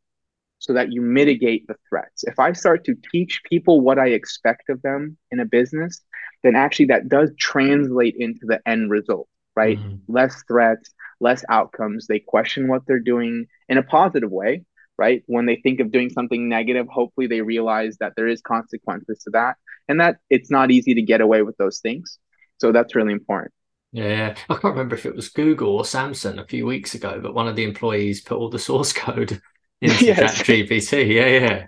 so 0.58 0.72
that 0.72 0.92
you 0.92 1.00
mitigate 1.00 1.66
the 1.66 1.76
threats. 1.88 2.24
If 2.24 2.38
I 2.38 2.52
start 2.52 2.84
to 2.84 2.96
teach 3.12 3.42
people 3.48 3.80
what 3.80 3.98
I 3.98 4.08
expect 4.08 4.68
of 4.68 4.82
them 4.82 5.16
in 5.30 5.40
a 5.40 5.44
business, 5.44 6.00
then 6.42 6.56
actually 6.56 6.86
that 6.86 7.08
does 7.08 7.30
translate 7.38 8.16
into 8.18 8.40
the 8.42 8.60
end 8.66 8.90
result, 8.90 9.28
right? 9.56 9.78
Mm-hmm. 9.78 10.12
Less 10.12 10.42
threats, 10.48 10.90
less 11.20 11.44
outcomes. 11.48 12.06
They 12.06 12.18
question 12.18 12.68
what 12.68 12.82
they're 12.86 13.00
doing 13.00 13.46
in 13.68 13.78
a 13.78 13.82
positive 13.82 14.30
way, 14.30 14.64
right? 14.96 15.22
When 15.26 15.46
they 15.46 15.56
think 15.56 15.80
of 15.80 15.92
doing 15.92 16.10
something 16.10 16.48
negative, 16.48 16.88
hopefully 16.88 17.26
they 17.26 17.40
realize 17.40 17.96
that 17.98 18.14
there 18.16 18.28
is 18.28 18.40
consequences 18.40 19.22
to 19.24 19.30
that 19.30 19.56
and 19.88 20.00
that 20.00 20.18
it's 20.28 20.50
not 20.50 20.70
easy 20.70 20.94
to 20.94 21.02
get 21.02 21.20
away 21.20 21.42
with 21.42 21.56
those 21.56 21.78
things. 21.80 22.18
So 22.58 22.72
that's 22.72 22.94
really 22.94 23.12
important. 23.12 23.52
Yeah, 23.92 24.34
I 24.50 24.54
can't 24.54 24.64
remember 24.64 24.96
if 24.96 25.06
it 25.06 25.16
was 25.16 25.30
Google 25.30 25.76
or 25.76 25.82
Samsung 25.82 26.38
a 26.38 26.46
few 26.46 26.66
weeks 26.66 26.94
ago, 26.94 27.20
but 27.22 27.34
one 27.34 27.48
of 27.48 27.56
the 27.56 27.64
employees 27.64 28.20
put 28.20 28.36
all 28.36 28.50
the 28.50 28.58
source 28.58 28.92
code 28.94 29.40
into 29.80 30.04
yes. 30.04 30.42
ChatGPT. 30.42 31.14
Yeah, 31.14 31.26
yeah. 31.26 31.64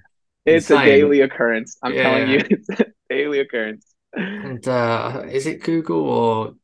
It's 0.47 0.71
Insane. 0.71 0.83
a 0.83 0.87
daily 0.87 1.21
occurrence. 1.21 1.77
I'm 1.83 1.93
yeah. 1.93 2.03
telling 2.03 2.31
you, 2.31 2.39
it's 2.51 2.69
a 2.69 2.87
daily 3.09 3.41
occurrence. 3.41 3.87
And 4.13 4.67
uh, 4.67 5.25
is 5.31 5.47
it 5.47 5.63
Google 5.63 6.09
or 6.09 6.55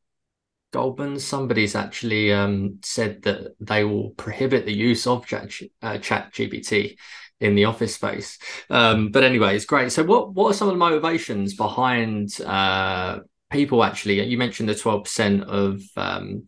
Goldman? 0.72 1.20
Somebody's 1.20 1.76
actually 1.76 2.32
um, 2.32 2.78
said 2.82 3.22
that 3.22 3.54
they 3.60 3.84
will 3.84 4.10
prohibit 4.10 4.66
the 4.66 4.74
use 4.74 5.06
of 5.06 5.26
Chat, 5.26 5.52
uh, 5.82 5.98
Chat 5.98 6.32
GPT 6.32 6.96
in 7.40 7.54
the 7.54 7.66
office 7.66 7.94
space. 7.94 8.38
Um, 8.70 9.10
but 9.10 9.22
anyway, 9.22 9.54
it's 9.54 9.66
great. 9.66 9.92
So, 9.92 10.02
what 10.02 10.34
what 10.34 10.50
are 10.50 10.54
some 10.54 10.68
of 10.68 10.74
the 10.74 10.78
motivations 10.78 11.54
behind 11.54 12.40
uh, 12.40 13.20
people 13.50 13.84
actually? 13.84 14.22
You 14.24 14.38
mentioned 14.38 14.68
the 14.68 14.74
twelve 14.74 15.04
percent 15.04 15.44
of 15.44 15.82
um, 15.96 16.46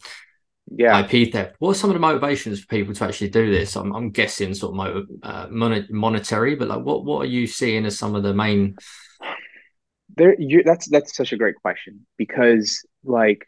yeah 0.70 1.00
IP 1.00 1.32
theft. 1.32 1.56
What 1.58 1.70
are 1.70 1.74
some 1.74 1.90
of 1.90 1.94
the 1.94 2.00
motivations 2.00 2.60
for 2.60 2.66
people 2.66 2.94
to 2.94 3.04
actually 3.04 3.30
do 3.30 3.50
this? 3.50 3.76
I'm, 3.76 3.94
I'm 3.94 4.10
guessing 4.10 4.54
sort 4.54 4.72
of 4.72 4.76
motive, 4.76 5.06
uh, 5.22 5.46
monetary, 5.50 6.54
but 6.54 6.68
like 6.68 6.84
what 6.84 7.04
what 7.04 7.22
are 7.22 7.30
you 7.30 7.46
seeing 7.46 7.86
as 7.86 7.98
some 7.98 8.14
of 8.14 8.22
the 8.22 8.34
main? 8.34 8.76
There, 10.16 10.34
you 10.38 10.62
that's 10.62 10.88
that's 10.88 11.16
such 11.16 11.32
a 11.32 11.36
great 11.36 11.56
question 11.56 12.06
because 12.16 12.84
like 13.04 13.46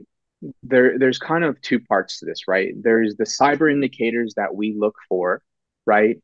there 0.62 0.98
there's 0.98 1.18
kind 1.18 1.44
of 1.44 1.60
two 1.60 1.80
parts 1.80 2.20
to 2.20 2.26
this, 2.26 2.48
right? 2.48 2.72
There's 2.80 3.16
the 3.16 3.24
cyber 3.24 3.70
indicators 3.70 4.34
that 4.36 4.54
we 4.54 4.74
look 4.78 4.96
for, 5.08 5.42
right? 5.86 6.16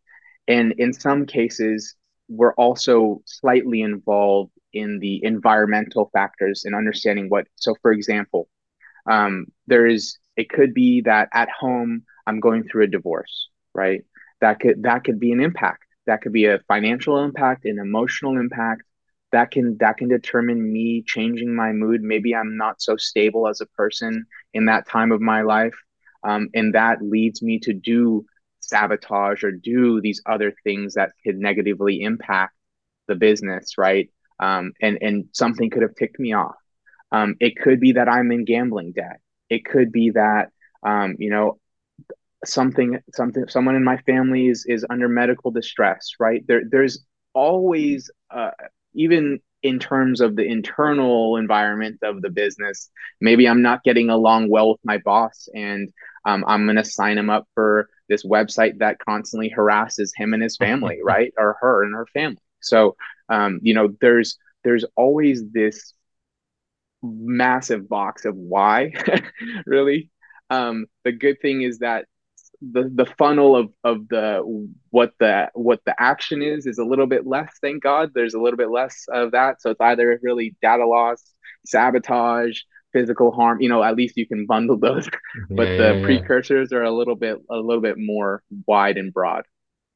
And 0.48 0.72
in 0.78 0.92
some 0.92 1.26
cases, 1.26 1.94
we're 2.28 2.54
also 2.54 3.22
slightly 3.26 3.82
involved 3.82 4.52
in 4.72 4.98
the 4.98 5.24
environmental 5.24 6.10
factors 6.12 6.64
and 6.64 6.74
understanding 6.74 7.28
what. 7.28 7.46
So, 7.56 7.74
for 7.82 7.92
example, 7.92 8.48
um, 9.08 9.46
there 9.66 9.86
is 9.86 10.18
it 10.36 10.48
could 10.50 10.74
be 10.74 11.02
that 11.02 11.28
at 11.32 11.48
home 11.50 12.02
I'm 12.26 12.40
going 12.40 12.64
through 12.64 12.84
a 12.84 12.88
divorce, 12.88 13.48
right? 13.74 14.02
That 14.40 14.60
could 14.60 14.82
that 14.82 15.04
could 15.04 15.20
be 15.20 15.32
an 15.32 15.40
impact. 15.40 15.84
That 16.06 16.22
could 16.22 16.32
be 16.32 16.46
a 16.46 16.60
financial 16.68 17.22
impact, 17.22 17.64
an 17.64 17.78
emotional 17.78 18.36
impact. 18.38 18.82
That 19.32 19.50
can 19.50 19.76
that 19.78 19.96
can 19.98 20.08
determine 20.08 20.72
me 20.72 21.02
changing 21.06 21.54
my 21.54 21.72
mood. 21.72 22.02
Maybe 22.02 22.34
I'm 22.34 22.56
not 22.56 22.80
so 22.80 22.96
stable 22.96 23.48
as 23.48 23.60
a 23.60 23.66
person 23.66 24.26
in 24.54 24.66
that 24.66 24.88
time 24.88 25.12
of 25.12 25.20
my 25.20 25.42
life, 25.42 25.74
um, 26.22 26.48
and 26.54 26.74
that 26.74 27.02
leads 27.02 27.42
me 27.42 27.58
to 27.60 27.72
do 27.72 28.24
sabotage 28.60 29.44
or 29.44 29.52
do 29.52 30.00
these 30.00 30.22
other 30.26 30.52
things 30.64 30.94
that 30.94 31.12
could 31.24 31.36
negatively 31.38 32.02
impact 32.02 32.54
the 33.08 33.14
business, 33.14 33.78
right? 33.78 34.10
Um, 34.40 34.72
and 34.80 34.98
and 35.00 35.24
something 35.32 35.70
could 35.70 35.82
have 35.82 35.94
ticked 35.96 36.18
me 36.18 36.32
off. 36.32 36.56
Um, 37.12 37.36
it 37.40 37.56
could 37.56 37.80
be 37.80 37.92
that 37.92 38.08
I'm 38.08 38.32
in 38.32 38.44
gambling 38.44 38.92
debt. 38.92 39.20
It 39.48 39.64
could 39.64 39.92
be 39.92 40.10
that 40.10 40.50
um, 40.82 41.16
you 41.18 41.30
know 41.30 41.58
something 42.44 42.98
something 43.12 43.48
someone 43.48 43.76
in 43.76 43.84
my 43.84 43.98
family 43.98 44.48
is 44.48 44.64
is 44.66 44.84
under 44.90 45.08
medical 45.08 45.50
distress, 45.50 46.12
right? 46.18 46.44
There 46.46 46.62
there's 46.68 47.04
always 47.34 48.10
uh, 48.30 48.50
even 48.94 49.40
in 49.62 49.78
terms 49.78 50.20
of 50.20 50.36
the 50.36 50.44
internal 50.44 51.36
environment 51.36 51.98
of 52.02 52.22
the 52.22 52.30
business. 52.30 52.90
Maybe 53.20 53.48
I'm 53.48 53.62
not 53.62 53.82
getting 53.82 54.10
along 54.10 54.48
well 54.48 54.70
with 54.70 54.80
my 54.84 54.98
boss, 54.98 55.48
and 55.54 55.92
um, 56.24 56.44
I'm 56.46 56.64
going 56.66 56.76
to 56.76 56.84
sign 56.84 57.18
him 57.18 57.30
up 57.30 57.48
for 57.54 57.88
this 58.08 58.24
website 58.24 58.78
that 58.78 58.98
constantly 58.98 59.48
harasses 59.48 60.12
him 60.16 60.34
and 60.34 60.42
his 60.42 60.56
family, 60.66 61.00
right, 61.02 61.32
or 61.36 61.56
her 61.60 61.84
and 61.84 61.94
her 61.94 62.06
family. 62.14 62.38
So, 62.60 62.96
um, 63.28 63.60
you 63.62 63.74
know, 63.74 63.94
there's 64.00 64.38
there's 64.64 64.84
always 64.96 65.42
this 65.52 65.94
massive 67.02 67.88
box 67.88 68.24
of 68.24 68.34
why, 68.36 68.92
really. 69.66 70.10
Um, 70.50 70.86
the 71.04 71.12
good 71.12 71.40
thing 71.40 71.62
is 71.62 71.78
that 71.80 72.06
the 72.60 72.90
the 72.94 73.06
funnel 73.18 73.56
of 73.56 73.72
of 73.84 74.08
the 74.08 74.42
what 74.90 75.12
the 75.20 75.50
what 75.54 75.80
the 75.84 75.94
action 76.00 76.42
is 76.42 76.66
is 76.66 76.78
a 76.78 76.84
little 76.84 77.06
bit 77.06 77.26
less. 77.26 77.52
Thank 77.60 77.82
God, 77.82 78.12
there's 78.14 78.34
a 78.34 78.40
little 78.40 78.56
bit 78.56 78.70
less 78.70 79.04
of 79.12 79.32
that. 79.32 79.60
So 79.60 79.70
it's 79.70 79.80
either 79.80 80.18
really 80.22 80.56
data 80.62 80.86
loss, 80.86 81.22
sabotage, 81.66 82.60
physical 82.92 83.30
harm. 83.30 83.60
You 83.60 83.68
know, 83.68 83.82
at 83.82 83.96
least 83.96 84.16
you 84.16 84.26
can 84.26 84.46
bundle 84.46 84.78
those. 84.78 85.08
but 85.50 85.68
yeah, 85.68 85.76
the 85.76 85.98
yeah, 85.98 86.04
precursors 86.04 86.68
yeah. 86.72 86.78
are 86.78 86.84
a 86.84 86.92
little 86.92 87.16
bit 87.16 87.38
a 87.50 87.56
little 87.56 87.82
bit 87.82 87.96
more 87.98 88.42
wide 88.66 88.96
and 88.96 89.12
broad. 89.12 89.44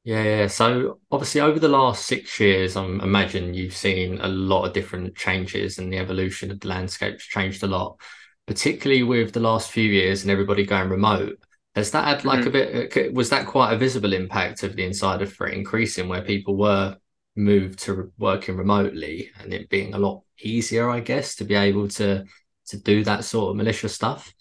Yeah, 0.03 0.23
yeah. 0.23 0.47
So 0.47 0.99
obviously, 1.11 1.41
over 1.41 1.59
the 1.59 1.67
last 1.67 2.05
six 2.05 2.39
years, 2.39 2.75
I 2.75 2.85
imagine 2.85 3.53
you've 3.53 3.75
seen 3.75 4.19
a 4.19 4.27
lot 4.27 4.65
of 4.65 4.73
different 4.73 5.15
changes, 5.15 5.77
and 5.77 5.93
the 5.93 5.99
evolution 5.99 6.49
of 6.49 6.59
the 6.59 6.67
landscape's 6.67 7.25
changed 7.25 7.63
a 7.63 7.67
lot. 7.67 7.99
Particularly 8.47 9.03
with 9.03 9.31
the 9.33 9.39
last 9.39 9.71
few 9.71 9.87
years 9.87 10.23
and 10.23 10.31
everybody 10.31 10.65
going 10.65 10.89
remote, 10.89 11.37
has 11.75 11.91
that 11.91 12.05
had 12.05 12.25
like 12.25 12.39
mm-hmm. 12.39 12.47
a 12.47 12.51
bit? 12.51 12.97
Uh, 12.97 13.11
was 13.13 13.29
that 13.29 13.45
quite 13.45 13.73
a 13.73 13.77
visible 13.77 14.13
impact 14.13 14.63
of 14.63 14.75
the 14.75 14.83
insider 14.83 15.27
threat 15.27 15.53
increasing, 15.53 16.09
where 16.09 16.23
people 16.23 16.57
were 16.57 16.97
moved 17.35 17.79
to 17.79 18.11
working 18.17 18.57
remotely, 18.57 19.29
and 19.39 19.53
it 19.53 19.69
being 19.69 19.93
a 19.93 19.99
lot 19.99 20.23
easier, 20.41 20.89
I 20.89 20.99
guess, 20.99 21.35
to 21.35 21.45
be 21.45 21.55
able 21.55 21.87
to 21.89 22.25
to 22.67 22.77
do 22.77 23.03
that 23.03 23.23
sort 23.23 23.51
of 23.51 23.57
malicious 23.57 23.93
stuff? 23.93 24.33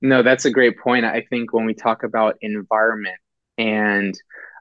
No, 0.00 0.22
that's 0.22 0.46
a 0.46 0.50
great 0.50 0.78
point. 0.78 1.04
I 1.04 1.26
think 1.28 1.52
when 1.52 1.66
we 1.66 1.74
talk 1.74 2.02
about 2.02 2.36
environment 2.40 3.16
and 3.58 4.14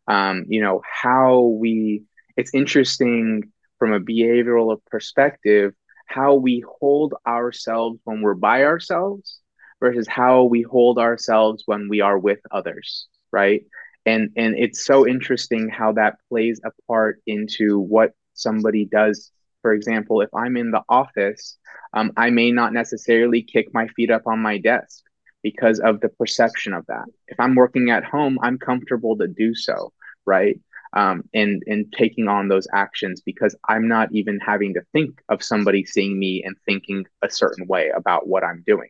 um, 0.08 0.46
you 0.48 0.62
know 0.62 0.82
how 0.86 1.40
we 1.60 2.04
it's 2.38 2.54
interesting 2.54 3.52
from 3.80 3.94
a 3.94 4.00
behavioral 4.00 4.78
perspective 4.90 5.74
how 6.08 6.36
we 6.36 6.64
hold 6.80 7.14
ourselves 7.26 8.00
when 8.04 8.22
we're 8.22 8.34
by 8.34 8.64
ourselves 8.64 9.40
versus 9.80 10.08
how 10.08 10.44
we 10.44 10.62
hold 10.62 11.00
ourselves 11.00 11.64
when 11.66 11.90
we 11.90 12.02
are 12.02 12.18
with 12.18 12.40
others 12.52 13.08
right? 13.34 13.66
And 14.06 14.32
and 14.38 14.56
it's 14.58 14.86
so 14.86 15.08
interesting 15.08 15.68
how 15.70 15.94
that 15.94 16.18
plays 16.30 16.62
a 16.64 16.72
part 16.88 17.22
into 17.26 17.80
what 17.80 18.12
somebody 18.34 18.86
does. 18.86 19.32
For 19.62 19.74
example 19.74 20.22
if 20.22 20.30
i'm 20.34 20.58
in 20.58 20.72
the 20.72 20.84
office 20.90 21.58
um, 21.94 22.12
i 22.18 22.30
may 22.30 22.52
not 22.52 22.74
necessarily 22.74 23.42
kick 23.42 23.74
my 23.74 23.88
feet 23.96 24.12
up 24.12 24.24
on 24.28 24.40
my 24.40 24.58
desk 24.58 25.04
because 25.44 25.80
of 25.80 26.00
the 26.02 26.10
perception 26.10 26.74
of 26.74 26.86
that. 26.88 27.06
If 27.28 27.40
I'm 27.40 27.56
working 27.56 27.92
at 27.92 28.04
home, 28.04 28.40
I'm 28.42 28.58
comfortable 28.58 29.18
to 29.18 29.28
do 29.28 29.54
so, 29.54 29.92
right? 30.26 30.60
Um, 30.94 31.24
and 31.34 31.62
and 31.66 31.92
taking 31.92 32.28
on 32.28 32.48
those 32.48 32.68
actions 32.72 33.22
because 33.22 33.56
I'm 33.68 33.88
not 33.88 34.10
even 34.12 34.40
having 34.40 34.76
to 34.76 34.82
think 34.94 35.22
of 35.30 35.44
somebody 35.44 35.86
seeing 35.86 36.18
me 36.18 36.44
and 36.44 36.56
thinking 36.66 37.06
a 37.24 37.30
certain 37.30 37.68
way 37.68 37.90
about 37.90 38.28
what 38.28 38.44
I'm 38.44 38.64
doing. 38.66 38.90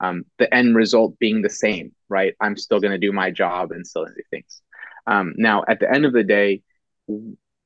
Um, 0.00 0.24
the 0.38 0.52
end 0.52 0.74
result 0.74 1.18
being 1.18 1.42
the 1.42 1.50
same, 1.50 1.92
right? 2.08 2.34
I'm 2.40 2.56
still 2.56 2.80
going 2.80 2.92
to 2.92 2.98
do 2.98 3.12
my 3.12 3.30
job 3.30 3.70
and 3.70 3.86
still 3.86 4.06
do 4.06 4.22
things. 4.30 4.62
Um, 5.06 5.34
now, 5.36 5.64
at 5.68 5.78
the 5.78 5.92
end 5.92 6.04
of 6.06 6.12
the 6.12 6.24
day, 6.24 6.62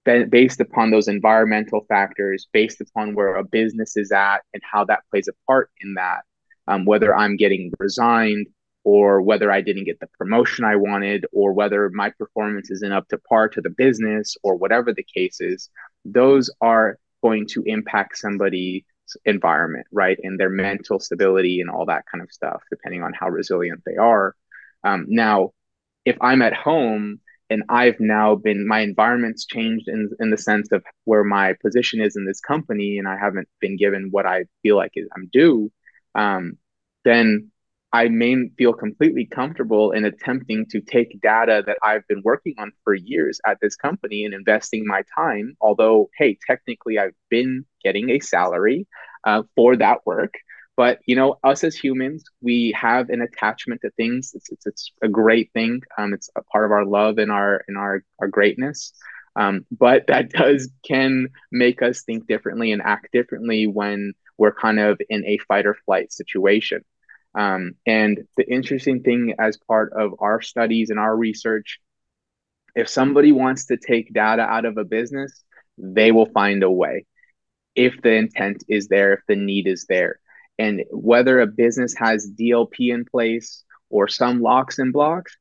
based 0.04 0.60
upon 0.60 0.90
those 0.90 1.08
environmental 1.08 1.84
factors, 1.88 2.48
based 2.52 2.80
upon 2.80 3.14
where 3.14 3.36
a 3.36 3.44
business 3.44 3.96
is 3.96 4.12
at 4.12 4.38
and 4.52 4.62
how 4.70 4.84
that 4.84 5.00
plays 5.10 5.28
a 5.28 5.32
part 5.46 5.70
in 5.80 5.94
that, 5.94 6.22
um, 6.68 6.84
whether 6.84 7.16
I'm 7.16 7.36
getting 7.36 7.72
resigned 7.78 8.46
or 8.84 9.20
whether 9.20 9.50
I 9.50 9.62
didn't 9.62 9.84
get 9.84 9.98
the 9.98 10.08
promotion 10.18 10.64
I 10.64 10.76
wanted 10.76 11.26
or 11.32 11.52
whether 11.52 11.90
my 11.90 12.10
performance 12.10 12.70
isn't 12.70 12.92
up 12.92 13.08
to 13.08 13.18
par 13.18 13.48
to 13.48 13.60
the 13.60 13.70
business 13.70 14.36
or 14.44 14.54
whatever 14.54 14.92
the 14.92 15.02
case 15.02 15.40
is, 15.40 15.70
those 16.04 16.50
are 16.60 16.98
going 17.22 17.46
to 17.48 17.64
impact 17.66 18.16
somebody's 18.16 18.84
environment, 19.24 19.86
right? 19.90 20.18
And 20.22 20.38
their 20.38 20.50
mental 20.50 21.00
stability 21.00 21.60
and 21.60 21.68
all 21.68 21.86
that 21.86 22.04
kind 22.10 22.22
of 22.22 22.30
stuff, 22.30 22.62
depending 22.70 23.02
on 23.02 23.12
how 23.12 23.28
resilient 23.28 23.82
they 23.84 23.96
are. 23.96 24.36
Um, 24.84 25.06
now, 25.08 25.50
if 26.04 26.16
I'm 26.20 26.42
at 26.42 26.54
home 26.54 27.20
and 27.50 27.64
I've 27.68 27.98
now 27.98 28.36
been 28.36 28.66
my 28.66 28.80
environment's 28.80 29.46
changed 29.46 29.88
in 29.88 30.10
in 30.20 30.30
the 30.30 30.38
sense 30.38 30.70
of 30.72 30.84
where 31.04 31.24
my 31.24 31.54
position 31.60 32.00
is 32.00 32.16
in 32.16 32.24
this 32.24 32.40
company, 32.40 32.98
and 32.98 33.08
I 33.08 33.16
haven't 33.16 33.48
been 33.60 33.76
given 33.76 34.08
what 34.10 34.26
I 34.26 34.44
feel 34.62 34.76
like 34.76 34.92
I'm 35.16 35.28
due 35.32 35.72
um, 36.16 36.58
then 37.04 37.52
I 37.92 38.08
may 38.08 38.48
feel 38.58 38.72
completely 38.72 39.26
comfortable 39.26 39.92
in 39.92 40.04
attempting 40.04 40.66
to 40.70 40.80
take 40.80 41.20
data 41.22 41.62
that 41.66 41.78
I've 41.82 42.06
been 42.08 42.22
working 42.24 42.54
on 42.58 42.72
for 42.84 42.94
years 42.94 43.40
at 43.46 43.58
this 43.62 43.76
company 43.76 44.24
and 44.24 44.34
investing 44.34 44.84
my 44.86 45.02
time. 45.16 45.56
Although, 45.60 46.10
hey, 46.18 46.36
technically, 46.46 46.98
I've 46.98 47.14
been 47.30 47.64
getting 47.84 48.10
a 48.10 48.20
salary 48.20 48.86
uh, 49.24 49.44
for 49.54 49.76
that 49.76 50.00
work. 50.04 50.34
But 50.76 51.00
you 51.06 51.16
know, 51.16 51.38
us 51.42 51.64
as 51.64 51.74
humans, 51.76 52.24
we 52.42 52.74
have 52.78 53.08
an 53.08 53.22
attachment 53.22 53.80
to 53.82 53.90
things. 53.92 54.32
It's 54.34 54.50
it's, 54.52 54.66
it's 54.66 54.92
a 55.02 55.08
great 55.08 55.50
thing. 55.54 55.80
Um, 55.96 56.12
it's 56.12 56.28
a 56.36 56.42
part 56.42 56.66
of 56.66 56.72
our 56.72 56.84
love 56.84 57.18
and 57.18 57.32
our 57.32 57.62
and 57.68 57.78
our 57.78 58.02
our 58.20 58.28
greatness. 58.28 58.92
Um, 59.36 59.66
but 59.70 60.06
that 60.08 60.30
does 60.32 60.70
can 60.86 61.28
make 61.52 61.82
us 61.82 62.02
think 62.02 62.26
differently 62.26 62.72
and 62.72 62.82
act 62.82 63.08
differently 63.12 63.66
when 63.66 64.14
we're 64.38 64.54
kind 64.54 64.80
of 64.80 65.00
in 65.08 65.24
a 65.26 65.38
fight 65.38 65.66
or 65.66 65.76
flight 65.84 66.12
situation. 66.12 66.84
Um, 67.34 67.72
and 67.86 68.26
the 68.36 68.50
interesting 68.50 69.02
thing, 69.02 69.34
as 69.38 69.58
part 69.58 69.92
of 69.92 70.14
our 70.20 70.40
studies 70.40 70.90
and 70.90 70.98
our 70.98 71.14
research, 71.14 71.80
if 72.74 72.88
somebody 72.88 73.32
wants 73.32 73.66
to 73.66 73.76
take 73.76 74.12
data 74.12 74.42
out 74.42 74.64
of 74.64 74.78
a 74.78 74.84
business, 74.84 75.42
they 75.78 76.12
will 76.12 76.26
find 76.26 76.62
a 76.62 76.70
way 76.70 77.04
if 77.74 78.00
the 78.02 78.12
intent 78.12 78.64
is 78.68 78.88
there, 78.88 79.12
if 79.12 79.20
the 79.28 79.36
need 79.36 79.66
is 79.66 79.84
there. 79.86 80.18
And 80.58 80.84
whether 80.90 81.40
a 81.40 81.46
business 81.46 81.94
has 81.94 82.30
DLP 82.30 82.92
in 82.92 83.04
place 83.04 83.64
or 83.90 84.08
some 84.08 84.40
locks 84.40 84.78
and 84.78 84.92
blocks, 84.92 85.36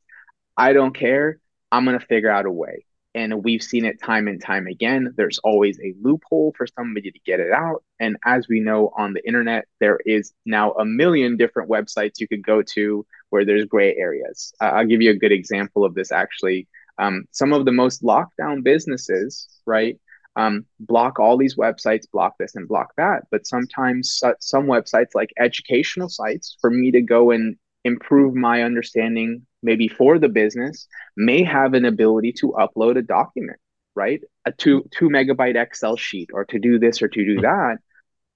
I 0.58 0.74
don't 0.74 0.96
care. 0.96 1.40
I'm 1.72 1.86
going 1.86 1.98
to 1.98 2.06
figure 2.06 2.30
out 2.30 2.46
a 2.46 2.52
way. 2.52 2.85
And 3.16 3.44
we've 3.44 3.64
seen 3.64 3.86
it 3.86 4.02
time 4.02 4.28
and 4.28 4.42
time 4.42 4.68
again. 4.68 5.14
There's 5.16 5.40
always 5.40 5.80
a 5.80 5.96
loophole 6.02 6.54
for 6.58 6.68
somebody 6.68 7.12
to 7.12 7.20
get 7.26 7.40
it 7.40 7.52
out. 7.52 7.84
And 8.00 8.18
as 8.26 8.48
we 8.50 8.60
know 8.60 8.92
on 8.98 9.14
the 9.14 9.26
internet, 9.26 9.66
there 9.80 10.00
is 10.06 10.34
now 10.46 10.74
a 10.74 10.86
million 10.86 11.38
different 11.38 11.70
websites 11.70 12.20
you 12.20 12.28
could 12.28 12.46
go 12.46 12.62
to 12.76 13.06
where 13.30 13.46
there's 13.46 13.66
gray 13.66 13.96
areas. 13.96 14.54
Uh, 14.62 14.66
I'll 14.66 14.86
give 14.86 15.02
you 15.02 15.12
a 15.12 15.18
good 15.18 15.32
example 15.32 15.86
of 15.86 15.96
this 15.96 16.12
actually. 16.12 16.68
Um, 16.98 17.26
some 17.32 17.54
of 17.54 17.66
the 17.66 17.72
most 17.72 18.04
lockdown 18.04 18.64
businesses, 18.64 19.48
right, 19.66 19.98
um, 20.36 20.66
block 20.80 21.18
all 21.18 21.38
these 21.38 21.56
websites, 21.56 22.12
block 22.12 22.36
this 22.38 22.56
and 22.56 22.68
block 22.68 22.94
that. 22.98 23.24
But 23.32 23.48
sometimes 23.48 24.22
some 24.40 24.66
websites, 24.66 25.16
like 25.16 25.32
educational 25.40 26.10
sites, 26.10 26.58
for 26.60 26.70
me 26.70 26.92
to 26.92 27.02
go 27.02 27.32
and 27.32 27.56
improve 27.86 28.36
my 28.36 28.64
understanding 28.64 29.46
maybe 29.66 29.88
for 29.88 30.20
the 30.20 30.30
business 30.30 30.88
may 31.18 31.44
have 31.44 31.74
an 31.74 31.86
ability 31.86 32.32
to 32.32 32.54
upload 32.54 32.98
a 32.98 33.02
document 33.02 33.60
right? 33.96 34.22
A 34.46 34.52
two 34.52 34.86
two 34.92 35.10
megabyte 35.10 35.56
excel 35.56 35.96
sheet 35.96 36.30
or 36.34 36.46
to 36.46 36.60
do 36.60 36.78
this 36.78 37.02
or 37.02 37.08
to 37.08 37.26
do 37.26 37.42
that. 37.42 37.78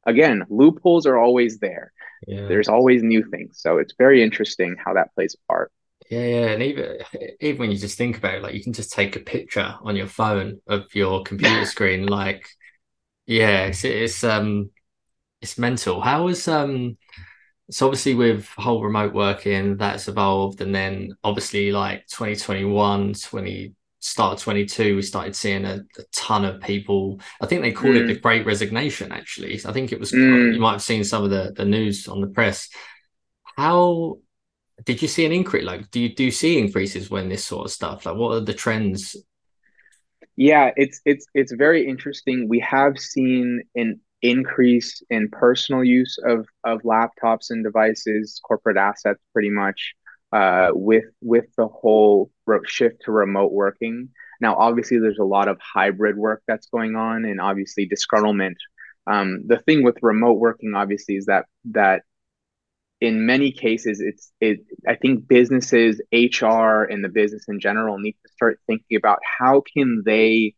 Again 0.05 0.45
loopholes 0.49 1.05
are 1.05 1.17
always 1.17 1.59
there. 1.59 1.91
Yeah. 2.27 2.47
there's 2.47 2.67
always 2.67 3.01
new 3.03 3.23
things. 3.29 3.61
So 3.61 3.77
it's 3.77 3.93
very 3.97 4.21
interesting 4.23 4.75
how 4.83 4.93
that 4.93 5.13
plays 5.15 5.35
a 5.35 5.51
part. 5.51 5.71
Yeah, 6.09 6.25
yeah, 6.25 6.45
and 6.47 6.63
even 6.63 6.97
even 7.39 7.59
when 7.59 7.71
you 7.71 7.77
just 7.77 7.97
think 7.97 8.17
about 8.17 8.35
it, 8.35 8.43
like 8.43 8.53
you 8.53 8.63
can 8.63 8.73
just 8.73 8.91
take 8.91 9.15
a 9.15 9.19
picture 9.19 9.75
on 9.83 9.95
your 9.95 10.07
phone 10.07 10.59
of 10.67 10.93
your 10.95 11.23
computer 11.23 11.65
screen, 11.73 12.07
like 12.07 12.47
yeah, 13.27 13.65
it's, 13.65 13.83
it's 13.83 14.23
um 14.23 14.71
it's 15.41 15.57
mental. 15.57 16.01
How 16.01 16.25
was 16.25 16.47
um 16.47 16.97
so 17.69 17.85
obviously 17.85 18.15
with 18.15 18.47
whole 18.57 18.83
remote 18.83 19.13
working 19.13 19.77
that's 19.77 20.07
evolved 20.07 20.61
and 20.61 20.73
then 20.73 21.15
obviously 21.23 21.71
like 21.71 22.05
2021 22.07 23.13
20 23.13 23.73
start 23.99 24.37
of 24.37 24.43
22 24.43 24.95
we 24.95 25.01
started 25.01 25.35
seeing 25.35 25.65
a, 25.65 25.83
a 25.97 26.03
ton 26.13 26.45
of 26.45 26.61
people. 26.61 27.19
I 27.41 27.45
think 27.45 27.61
they 27.61 27.71
called 27.71 27.95
mm. 27.95 28.03
it 28.03 28.07
the 28.07 28.19
great 28.19 28.45
resignation 28.45 29.11
actually. 29.11 29.59
I 29.65 29.71
think 29.71 29.91
it 29.91 29.99
was 29.99 30.11
mm. 30.11 30.53
you 30.53 30.59
might 30.59 30.73
have 30.73 30.81
seen 30.81 31.03
some 31.03 31.23
of 31.23 31.29
the, 31.29 31.53
the 31.55 31.65
news 31.65 32.07
on 32.07 32.21
the 32.21 32.27
press. 32.27 32.69
How 33.57 34.17
did 34.85 35.01
you 35.01 35.07
see 35.07 35.25
an 35.25 35.31
increase? 35.31 35.65
Like 35.65 35.91
do 35.91 35.99
you 35.99 36.15
do 36.15 36.23
you 36.23 36.31
see 36.31 36.57
increases 36.57 37.09
when 37.09 37.29
this 37.29 37.45
sort 37.45 37.65
of 37.65 37.71
stuff? 37.71 38.05
Like 38.05 38.15
what 38.15 38.33
are 38.35 38.41
the 38.41 38.53
trends? 38.53 39.15
Yeah 40.35 40.71
it's 40.75 41.01
it's 41.05 41.27
it's 41.33 41.53
very 41.53 41.87
interesting. 41.87 42.47
We 42.47 42.59
have 42.61 42.97
seen 42.97 43.63
an 43.75 43.99
increase 44.21 45.01
in 45.09 45.29
personal 45.29 45.83
use 45.83 46.17
of 46.25 46.45
of 46.63 46.81
laptops 46.81 47.49
and 47.49 47.63
devices, 47.63 48.39
corporate 48.45 48.77
assets, 48.77 49.19
pretty 49.33 49.49
much 49.49 49.93
uh, 50.31 50.69
with 50.73 51.05
with 51.21 51.45
the 51.57 51.67
whole 51.67 52.31
shift 52.65 53.03
to 53.03 53.11
remote 53.11 53.51
working. 53.51 54.09
Now, 54.41 54.55
obviously, 54.55 54.99
there's 54.99 55.19
a 55.19 55.23
lot 55.23 55.47
of 55.47 55.59
hybrid 55.61 56.17
work 56.17 56.43
that's 56.47 56.67
going 56.67 56.95
on, 56.95 57.25
and 57.25 57.41
obviously 57.41 57.89
disgruntlement. 57.89 58.55
Um, 59.07 59.43
the 59.47 59.57
thing 59.59 59.83
with 59.83 59.97
remote 60.01 60.39
working, 60.39 60.73
obviously, 60.75 61.15
is 61.15 61.25
that 61.25 61.45
that 61.71 62.03
in 63.01 63.25
many 63.25 63.51
cases, 63.51 64.01
it's 64.01 64.31
it. 64.41 64.59
I 64.87 64.95
think 64.95 65.27
businesses, 65.27 66.01
HR, 66.11 66.83
and 66.83 67.03
the 67.03 67.09
business 67.09 67.45
in 67.47 67.59
general 67.59 67.97
need 67.97 68.15
to 68.25 68.33
start 68.33 68.59
thinking 68.67 68.97
about 68.97 69.19
how 69.39 69.63
can 69.73 70.03
they 70.05 70.53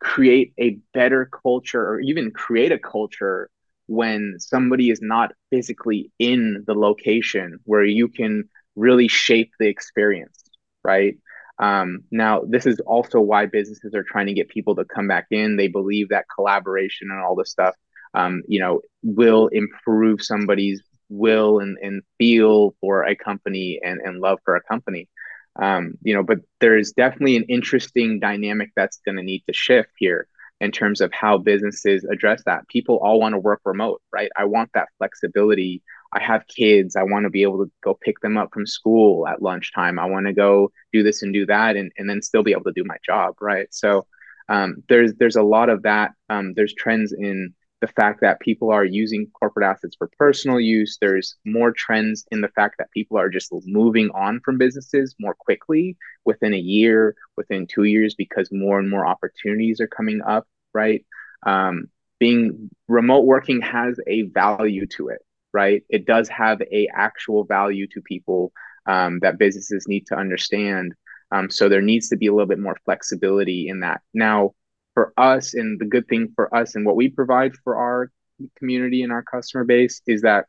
create 0.00 0.52
a 0.58 0.78
better 0.94 1.30
culture 1.42 1.86
or 1.86 2.00
even 2.00 2.30
create 2.30 2.72
a 2.72 2.78
culture 2.78 3.50
when 3.86 4.36
somebody 4.38 4.90
is 4.90 5.00
not 5.02 5.32
physically 5.50 6.10
in 6.18 6.64
the 6.66 6.74
location 6.74 7.58
where 7.64 7.84
you 7.84 8.08
can 8.08 8.44
really 8.76 9.08
shape 9.08 9.50
the 9.58 9.66
experience, 9.66 10.42
right? 10.84 11.16
Um, 11.58 12.00
now, 12.10 12.42
this 12.48 12.66
is 12.66 12.80
also 12.80 13.20
why 13.20 13.46
businesses 13.46 13.94
are 13.94 14.04
trying 14.04 14.26
to 14.26 14.32
get 14.32 14.48
people 14.48 14.76
to 14.76 14.84
come 14.84 15.08
back 15.08 15.26
in. 15.30 15.56
They 15.56 15.68
believe 15.68 16.08
that 16.08 16.24
collaboration 16.34 17.08
and 17.10 17.20
all 17.20 17.34
this 17.34 17.50
stuff, 17.50 17.74
um, 18.14 18.42
you 18.48 18.60
know, 18.60 18.80
will 19.02 19.48
improve 19.48 20.22
somebody's 20.22 20.80
will 21.10 21.58
and, 21.58 21.76
and 21.82 22.02
feel 22.18 22.74
for 22.80 23.04
a 23.04 23.14
company 23.16 23.80
and, 23.84 24.00
and 24.00 24.20
love 24.20 24.38
for 24.44 24.56
a 24.56 24.62
company. 24.62 25.08
Um, 25.56 25.94
you 26.02 26.14
know, 26.14 26.22
but 26.22 26.38
there 26.60 26.78
is 26.78 26.92
definitely 26.92 27.36
an 27.36 27.44
interesting 27.44 28.20
dynamic 28.20 28.70
that's 28.76 29.00
going 29.04 29.16
to 29.16 29.22
need 29.22 29.42
to 29.46 29.52
shift 29.52 29.90
here 29.96 30.26
in 30.60 30.70
terms 30.70 31.00
of 31.00 31.12
how 31.12 31.38
businesses 31.38 32.04
address 32.04 32.42
that. 32.44 32.68
People 32.68 32.98
all 33.02 33.18
want 33.18 33.34
to 33.34 33.38
work 33.38 33.60
remote, 33.64 34.02
right? 34.12 34.30
I 34.36 34.44
want 34.44 34.70
that 34.74 34.88
flexibility. 34.98 35.82
I 36.12 36.22
have 36.22 36.46
kids. 36.46 36.96
I 36.96 37.02
want 37.02 37.24
to 37.24 37.30
be 37.30 37.42
able 37.42 37.64
to 37.64 37.70
go 37.82 37.94
pick 37.94 38.20
them 38.20 38.36
up 38.36 38.52
from 38.52 38.66
school 38.66 39.26
at 39.26 39.42
lunchtime. 39.42 39.98
I 39.98 40.06
want 40.06 40.26
to 40.26 40.32
go 40.32 40.70
do 40.92 41.02
this 41.02 41.22
and 41.22 41.32
do 41.32 41.46
that 41.46 41.76
and, 41.76 41.90
and 41.96 42.08
then 42.08 42.20
still 42.20 42.42
be 42.42 42.52
able 42.52 42.64
to 42.64 42.72
do 42.72 42.84
my 42.84 42.96
job, 43.04 43.36
right? 43.40 43.68
So 43.70 44.06
um, 44.48 44.82
there's 44.88 45.14
there's 45.14 45.36
a 45.36 45.42
lot 45.42 45.70
of 45.70 45.82
that. 45.82 46.12
Um, 46.28 46.52
there's 46.54 46.74
trends 46.74 47.12
in 47.12 47.54
the 47.80 47.88
fact 47.88 48.20
that 48.20 48.40
people 48.40 48.70
are 48.70 48.84
using 48.84 49.30
corporate 49.32 49.66
assets 49.66 49.96
for 49.96 50.10
personal 50.18 50.60
use. 50.60 50.98
There's 51.00 51.36
more 51.44 51.72
trends 51.72 52.26
in 52.30 52.40
the 52.40 52.48
fact 52.48 52.76
that 52.78 52.90
people 52.90 53.18
are 53.18 53.30
just 53.30 53.52
moving 53.64 54.10
on 54.10 54.40
from 54.44 54.58
businesses 54.58 55.14
more 55.18 55.34
quickly 55.34 55.96
within 56.24 56.52
a 56.52 56.58
year, 56.58 57.14
within 57.36 57.66
two 57.66 57.84
years, 57.84 58.14
because 58.14 58.52
more 58.52 58.78
and 58.78 58.90
more 58.90 59.06
opportunities 59.06 59.80
are 59.80 59.86
coming 59.86 60.20
up, 60.20 60.46
right? 60.74 61.04
Um, 61.44 61.86
being 62.18 62.68
remote 62.86 63.24
working 63.24 63.62
has 63.62 63.98
a 64.06 64.22
value 64.22 64.86
to 64.86 65.08
it, 65.08 65.20
right? 65.54 65.82
It 65.88 66.04
does 66.04 66.28
have 66.28 66.60
a 66.60 66.88
actual 66.94 67.44
value 67.44 67.86
to 67.88 68.02
people 68.02 68.52
um, 68.86 69.20
that 69.20 69.38
businesses 69.38 69.88
need 69.88 70.06
to 70.08 70.16
understand. 70.16 70.94
Um, 71.32 71.48
so 71.48 71.68
there 71.68 71.80
needs 71.80 72.10
to 72.10 72.16
be 72.16 72.26
a 72.26 72.32
little 72.32 72.46
bit 72.46 72.58
more 72.58 72.76
flexibility 72.84 73.68
in 73.68 73.80
that. 73.80 74.02
Now, 74.12 74.52
for 75.00 75.14
us 75.16 75.54
and 75.54 75.80
the 75.80 75.86
good 75.86 76.06
thing 76.08 76.30
for 76.34 76.54
us 76.54 76.74
and 76.74 76.84
what 76.84 76.94
we 76.94 77.08
provide 77.08 77.52
for 77.64 77.76
our 77.76 78.10
community 78.58 79.02
and 79.02 79.10
our 79.10 79.22
customer 79.22 79.64
base 79.64 80.02
is 80.06 80.20
that 80.20 80.44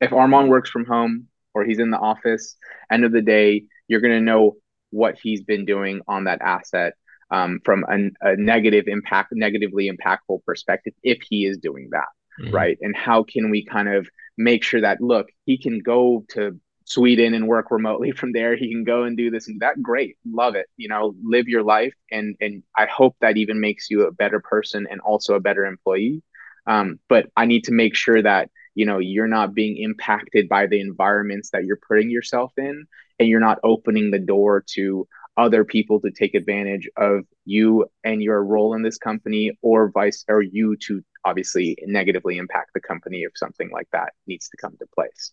if 0.00 0.10
Armaan 0.10 0.46
works 0.46 0.70
from 0.70 0.86
home 0.86 1.26
or 1.52 1.64
he's 1.64 1.80
in 1.80 1.90
the 1.90 1.98
office, 1.98 2.56
end 2.92 3.04
of 3.04 3.10
the 3.10 3.22
day, 3.22 3.64
you're 3.88 4.00
going 4.00 4.14
to 4.14 4.20
know 4.20 4.54
what 4.90 5.18
he's 5.20 5.42
been 5.42 5.64
doing 5.64 6.00
on 6.06 6.24
that 6.24 6.40
asset 6.40 6.92
um, 7.32 7.58
from 7.64 7.84
a, 7.90 8.30
a, 8.30 8.36
negative 8.36 8.84
impact, 8.86 9.32
negatively 9.32 9.90
impactful 9.90 10.44
perspective, 10.44 10.92
if 11.02 11.18
he 11.28 11.44
is 11.44 11.58
doing 11.58 11.88
that, 11.90 12.06
mm-hmm. 12.40 12.54
right? 12.54 12.78
And 12.80 12.94
how 12.96 13.24
can 13.24 13.50
we 13.50 13.64
kind 13.64 13.88
of 13.88 14.08
make 14.38 14.62
sure 14.62 14.80
that 14.82 15.00
look, 15.00 15.26
he 15.44 15.58
can 15.58 15.80
go 15.80 16.24
to 16.34 16.60
Sweden 16.90 17.34
and 17.34 17.46
work 17.46 17.70
remotely 17.70 18.10
from 18.20 18.32
there. 18.32 18.56
He 18.56 18.70
can 18.70 18.84
go 18.84 19.04
and 19.04 19.16
do 19.16 19.30
this 19.30 19.46
and 19.48 19.60
that. 19.60 19.80
Great, 19.80 20.16
love 20.26 20.56
it. 20.56 20.66
You 20.76 20.88
know, 20.88 21.14
live 21.22 21.48
your 21.48 21.62
life, 21.62 21.94
and 22.10 22.36
and 22.40 22.62
I 22.76 22.86
hope 22.86 23.16
that 23.20 23.36
even 23.36 23.60
makes 23.60 23.90
you 23.90 24.06
a 24.06 24.12
better 24.12 24.40
person 24.40 24.86
and 24.90 25.00
also 25.00 25.34
a 25.34 25.40
better 25.40 25.64
employee. 25.64 26.22
Um, 26.66 26.98
but 27.08 27.30
I 27.36 27.46
need 27.46 27.64
to 27.64 27.72
make 27.72 27.94
sure 27.94 28.20
that 28.20 28.50
you 28.74 28.86
know 28.86 28.98
you're 28.98 29.28
not 29.28 29.54
being 29.54 29.76
impacted 29.78 30.48
by 30.48 30.66
the 30.66 30.80
environments 30.80 31.50
that 31.50 31.64
you're 31.64 31.80
putting 31.88 32.10
yourself 32.10 32.52
in, 32.56 32.86
and 33.18 33.28
you're 33.28 33.40
not 33.40 33.60
opening 33.62 34.10
the 34.10 34.18
door 34.18 34.64
to 34.74 35.06
other 35.36 35.64
people 35.64 36.00
to 36.00 36.10
take 36.10 36.34
advantage 36.34 36.88
of 36.96 37.24
you 37.44 37.86
and 38.04 38.20
your 38.20 38.42
role 38.44 38.74
in 38.74 38.82
this 38.82 38.98
company, 38.98 39.52
or 39.62 39.92
vice 39.92 40.24
or 40.28 40.42
you 40.42 40.76
to 40.88 41.02
obviously 41.24 41.76
negatively 41.86 42.36
impact 42.36 42.70
the 42.74 42.80
company 42.80 43.22
if 43.22 43.32
something 43.36 43.70
like 43.70 43.88
that 43.92 44.12
needs 44.26 44.48
to 44.48 44.56
come 44.56 44.76
to 44.78 44.86
place. 44.94 45.32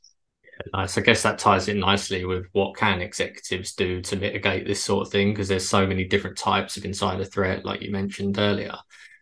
Nice. 0.73 0.97
I 0.97 1.01
guess 1.01 1.23
that 1.23 1.39
ties 1.39 1.67
in 1.67 1.79
nicely 1.79 2.25
with 2.25 2.45
what 2.51 2.75
can 2.75 3.01
executives 3.01 3.73
do 3.73 4.01
to 4.01 4.15
mitigate 4.15 4.65
this 4.65 4.83
sort 4.83 5.05
of 5.05 5.11
thing 5.11 5.31
because 5.31 5.47
there's 5.47 5.67
so 5.67 5.85
many 5.85 6.03
different 6.03 6.37
types 6.37 6.77
of 6.77 6.85
insider 6.85 7.23
threat, 7.23 7.65
like 7.65 7.81
you 7.81 7.91
mentioned 7.91 8.37
earlier. 8.37 8.75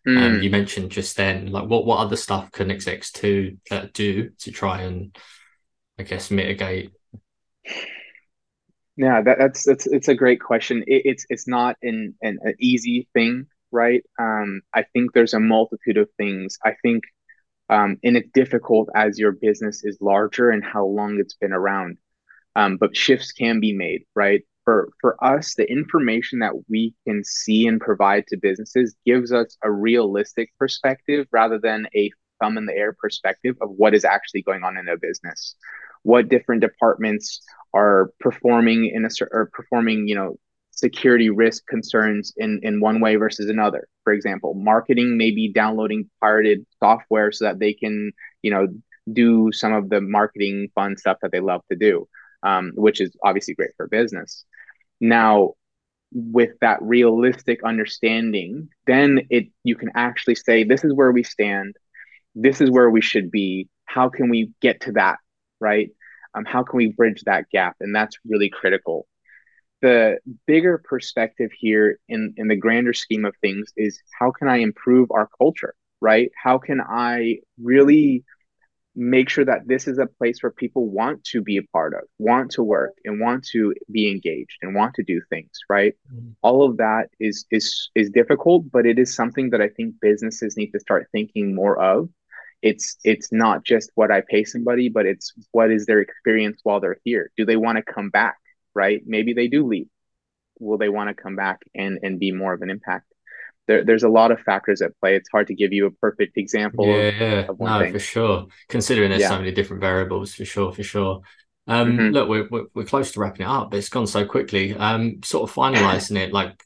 Mm. 0.08 0.18
Um, 0.18 0.44
you 0.44 0.50
mentioned 0.50 0.92
just 0.92 1.18
then, 1.18 1.48
like 1.52 1.68
what 1.68 1.86
what 1.86 2.00
other 2.00 2.16
stuff 2.16 2.52
can 2.52 2.70
execs 2.70 3.12
to 3.14 3.58
uh, 3.72 3.88
do 3.94 4.30
to 4.40 4.52
try 4.52 4.82
and, 4.82 5.16
I 5.98 6.04
guess, 6.04 6.30
mitigate? 6.30 6.92
Yeah, 8.98 9.22
that, 9.24 9.38
that's 9.40 9.64
that's 9.64 9.88
it's 9.88 10.08
a 10.08 10.16
great 10.16 10.40
question. 10.40 10.84
It, 10.88 11.02
it's 11.06 11.26
it's 11.30 11.48
not 11.48 11.76
an, 11.82 12.16
an 12.22 12.38
an 12.44 12.56
easy 12.60 13.08
thing, 13.14 13.48
right? 13.72 14.04
Um, 14.20 14.62
I 14.74 14.84
think 14.84 15.14
there's 15.14 15.34
a 15.34 15.40
multitude 15.40 15.98
of 15.98 16.10
things. 16.18 16.60
I 16.64 16.76
think 16.84 17.04
um, 17.70 17.98
and 18.04 18.18
it's 18.18 18.30
difficult 18.34 18.90
as 18.96 19.18
your 19.18 19.32
business 19.32 19.84
is 19.84 19.98
larger 20.02 20.50
and 20.50 20.64
how 20.64 20.86
long 20.86 21.20
it's 21.20 21.36
been 21.36 21.54
around. 21.54 21.98
Um, 22.56 22.78
but 22.78 22.96
shifts 22.96 23.32
can 23.32 23.60
be 23.60 23.74
made, 23.74 24.04
right? 24.16 24.42
For 24.64 24.90
for 25.02 25.22
us, 25.24 25.56
the 25.56 25.70
information 25.70 26.40
that 26.40 26.54
we 26.70 26.94
can 27.06 27.24
see 27.24 27.68
and 27.68 27.82
provide 27.82 28.26
to 28.28 28.38
businesses 28.38 28.96
gives 29.06 29.32
us 29.32 29.58
a 29.62 29.72
realistic 29.72 30.50
perspective 30.58 31.28
rather 31.32 31.60
than 31.60 31.88
a 31.96 32.12
thumb 32.42 32.58
in 32.58 32.66
the 32.66 32.74
air 32.74 32.94
perspective 32.94 33.56
of 33.62 33.70
what 33.72 33.94
is 33.94 34.06
actually 34.06 34.42
going 34.42 34.64
on 34.64 34.78
in 34.78 34.88
a 34.88 34.98
business. 34.98 35.56
What 36.04 36.30
different 36.30 36.62
departments 36.62 37.42
are 37.74 38.12
performing 38.20 38.92
in 38.94 39.06
a 39.06 39.10
or 39.32 39.50
performing, 39.52 40.08
you 40.08 40.16
know, 40.16 40.38
security 40.76 41.30
risk 41.30 41.66
concerns 41.68 42.34
in, 42.38 42.60
in 42.62 42.80
one 42.80 43.00
way 43.00 43.16
versus 43.16 43.50
another. 43.50 43.88
For 44.04 44.14
example, 44.14 44.54
marketing 44.54 45.18
may 45.18 45.32
be 45.32 45.52
downloading 45.52 46.10
pirated 46.22 46.66
software 46.80 47.32
so 47.32 47.46
that 47.46 47.60
they 47.60 47.74
can, 47.74 48.12
you 48.42 48.52
know, 48.52 48.68
do 49.12 49.52
some 49.52 49.74
of 49.74 49.90
the 49.90 50.02
marketing 50.02 50.70
fun 50.76 50.98
stuff 50.98 51.18
that 51.22 51.32
they 51.32 51.40
love 51.40 51.62
to 51.72 51.78
do, 51.78 52.08
um, 52.44 52.72
which 52.76 53.02
is 53.02 53.16
obviously 53.24 53.54
great 53.54 53.72
for 53.78 53.88
business. 53.88 54.46
Now, 55.00 55.54
with 56.12 56.52
that 56.62 56.82
realistic 56.82 57.64
understanding, 57.64 58.70
then 58.86 59.22
it 59.30 59.48
you 59.64 59.76
can 59.76 59.92
actually 59.96 60.36
say, 60.36 60.64
this 60.64 60.84
is 60.84 60.94
where 60.94 61.12
we 61.12 61.24
stand, 61.24 61.76
this 62.36 62.62
is 62.62 62.70
where 62.70 62.90
we 62.90 63.02
should 63.02 63.32
be. 63.32 63.70
How 63.86 64.10
can 64.10 64.30
we 64.30 64.52
get 64.62 64.82
to 64.82 64.94
that, 64.94 65.18
right? 65.60 65.90
Um, 66.34 66.46
how 66.46 66.64
can 66.64 66.78
we 66.78 66.88
bridge 66.88 67.22
that 67.26 67.50
gap? 67.50 67.76
And 67.80 67.96
that's 67.96 68.18
really 68.28 68.50
critical. 68.50 69.08
The 69.86 70.18
bigger 70.48 70.76
perspective 70.92 71.52
here 71.66 72.00
in, 72.08 72.34
in 72.38 72.48
the 72.48 72.56
grander 72.56 72.94
scheme 72.94 73.26
of 73.26 73.36
things 73.42 73.72
is 73.78 74.02
how 74.20 74.32
can 74.32 74.48
I 74.48 74.58
improve 74.58 75.12
our 75.12 75.30
culture, 75.38 75.76
right? 76.02 76.32
How 76.46 76.58
can 76.58 76.80
I 76.82 77.40
really 77.62 78.24
make 78.96 79.30
sure 79.30 79.46
that 79.46 79.68
this 79.68 79.88
is 79.88 80.00
a 80.00 80.08
place 80.08 80.42
where 80.42 80.52
people 80.52 80.88
want 80.90 81.24
to 81.26 81.42
be 81.42 81.58
a 81.58 81.64
part 81.74 81.94
of, 81.94 82.02
want 82.18 82.52
to 82.52 82.64
work, 82.64 82.94
and 83.04 83.20
want 83.20 83.46
to 83.52 83.74
be 83.92 84.10
engaged 84.10 84.58
and 84.62 84.74
want 84.74 84.96
to 84.96 85.04
do 85.04 85.22
things, 85.30 85.52
right? 85.70 85.94
Mm-hmm. 86.12 86.32
All 86.42 86.64
of 86.68 86.78
that 86.78 87.10
is 87.20 87.46
is 87.52 87.90
is 87.94 88.10
difficult, 88.10 88.72
but 88.72 88.86
it 88.86 88.98
is 88.98 89.14
something 89.14 89.50
that 89.52 89.62
I 89.62 89.70
think 89.70 89.96
businesses 90.02 90.58
need 90.58 90.72
to 90.72 90.80
start 90.80 91.08
thinking 91.12 91.54
more 91.54 91.78
of. 91.80 92.10
It's 92.62 92.98
it's 93.04 93.32
not 93.32 93.64
just 93.64 93.92
what 93.96 94.12
I 94.12 94.22
pay 94.22 94.44
somebody, 94.46 94.90
but 94.90 95.06
it's 95.06 95.34
what 95.52 95.72
is 95.72 95.86
their 95.86 96.00
experience 96.00 96.62
while 96.64 96.80
they're 96.80 97.02
here. 97.04 97.32
Do 97.38 97.46
they 97.46 97.58
want 97.58 97.78
to 97.78 97.94
come 97.96 98.10
back, 98.10 98.38
right? 98.76 99.02
Maybe 99.06 99.34
they 99.34 99.48
do 99.48 99.66
leave. 99.66 99.88
Will 100.60 100.78
they 100.78 100.90
want 100.90 101.10
to 101.10 101.22
come 101.22 101.36
back 101.36 101.62
and 101.74 102.00
and 102.04 102.20
be 102.20 102.32
more 102.32 102.54
of 102.54 102.62
an 102.62 102.70
impact? 102.70 103.06
there, 103.68 103.84
there's 103.84 104.04
a 104.04 104.10
lot 104.10 104.32
of 104.32 104.40
factors 104.42 104.82
at 104.82 104.98
play. 105.00 105.16
It's 105.16 105.30
hard 105.30 105.48
to 105.48 105.56
give 105.56 105.74
you 105.74 105.88
a 105.88 105.92
perfect 105.92 106.38
example. 106.38 106.88
Yeah, 106.88 106.94
of, 106.94 107.16
yeah. 107.16 107.46
Of 107.50 107.60
no, 107.60 107.80
thing. 107.80 107.94
for 107.94 108.00
sure. 108.00 108.48
Considering 108.70 109.10
there's 109.10 109.22
yeah. 109.22 109.30
so 109.30 109.38
many 109.38 109.52
different 109.52 109.82
variables, 109.82 110.34
for 110.34 110.46
sure, 110.46 110.72
for 110.72 110.84
sure. 110.84 111.22
Um, 111.68 111.98
mm-hmm. 111.98 112.14
Look, 112.14 112.30
we're, 112.30 112.48
we're, 112.50 112.66
we're 112.74 112.86
close 112.86 113.12
to 113.14 113.20
wrapping 113.20 113.46
it 113.46 113.50
up, 113.50 113.72
but 113.72 113.78
it's 113.78 113.90
gone 113.90 114.08
so 114.08 114.26
quickly. 114.26 114.76
Um, 114.76 115.22
sort 115.24 115.50
of 115.50 115.56
finalizing 115.56 116.18
it, 116.18 116.32
like, 116.32 116.64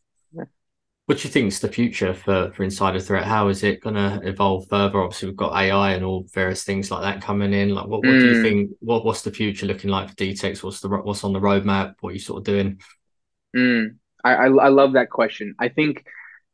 what 1.09 1.17
do 1.17 1.27
you 1.27 1.31
think 1.31 1.47
is 1.47 1.59
the 1.59 1.67
future 1.67 2.13
for 2.13 2.51
for 2.51 2.61
Insider 2.61 2.99
Threat? 2.99 3.23
How 3.23 3.47
is 3.47 3.63
it 3.63 3.81
going 3.81 3.95
to 3.95 4.21
evolve 4.23 4.67
further? 4.69 5.01
Obviously, 5.01 5.29
we've 5.29 5.35
got 5.35 5.55
AI 5.55 5.93
and 5.93 6.05
all 6.05 6.27
various 6.35 6.63
things 6.63 6.91
like 6.91 7.01
that 7.01 7.19
coming 7.19 7.51
in. 7.51 7.69
Like, 7.69 7.87
what, 7.87 8.05
what 8.05 8.13
mm. 8.13 8.19
do 8.19 8.25
you 8.27 8.35
mm. 8.35 8.43
think? 8.43 8.71
What 8.79 9.03
what's 9.03 9.23
the 9.23 9.31
future 9.31 9.65
looking 9.65 9.89
like 9.89 10.09
for 10.09 10.15
DTEX? 10.15 10.61
What's 10.61 10.81
the 10.81 10.87
what's 10.89 11.23
on 11.23 11.33
the 11.33 11.39
roadmap? 11.39 11.95
What 12.01 12.11
are 12.11 12.13
you 12.13 12.19
sort 12.19 12.37
of 12.37 12.43
doing? 12.43 12.79
Mm. 13.57 13.95
I, 14.23 14.35
I 14.35 14.45
I 14.49 14.67
love 14.67 14.93
that 14.93 15.09
question. 15.09 15.55
I 15.57 15.69
think 15.69 16.05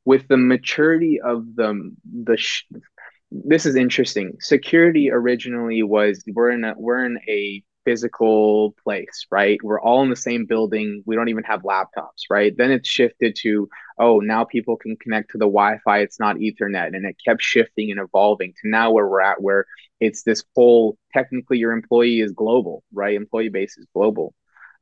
with 0.06 0.26
the 0.30 0.38
maturity 0.38 1.20
of 1.20 1.54
the 1.54 1.94
the 2.24 2.38
sh- 2.38 2.64
this 3.32 3.66
is 3.66 3.76
interesting. 3.76 4.38
Security 4.40 5.12
originally 5.12 5.84
was 5.84 6.24
we're 6.28 6.52
in 6.52 6.64
a 6.64 6.76
we're 6.78 7.04
in 7.04 7.20
a 7.28 7.62
physical 7.86 8.76
place, 8.84 9.28
right? 9.32 9.60
We're 9.64 9.80
all 9.80 10.04
in 10.04 10.10
the 10.10 10.16
same 10.16 10.46
building. 10.46 11.04
We 11.06 11.16
don't 11.16 11.30
even 11.30 11.44
have 11.44 11.62
laptops, 11.62 12.24
right? 12.30 12.56
Then 12.56 12.72
it's 12.72 12.90
shifted 12.90 13.38
to, 13.42 13.70
oh, 14.00 14.20
now 14.20 14.44
people 14.44 14.76
can 14.76 14.98
connect 14.98 15.32
to 15.32 15.38
the 15.38 15.46
Wi-Fi. 15.46 16.00
It's 16.00 16.20
not 16.20 16.38
Ethernet. 16.38 16.96
And 16.96 17.06
it 17.06 17.16
kept 17.24 17.42
shifting 17.42 17.92
and 17.92 18.00
evolving 18.00 18.54
to 18.62 18.70
now 18.70 18.92
where 18.92 19.08
we're 19.08 19.22
at, 19.22 19.42
where 19.42 19.66
it's 20.00 20.24
this 20.24 20.44
whole 20.56 20.98
technically 21.14 21.60
your 21.60 21.72
employee 21.72 22.20
is 22.20 22.34
global, 22.34 22.84
right? 22.92 23.16
Employee 23.16 23.50
base 23.50 23.78
is 23.78 23.88
global. 23.94 24.34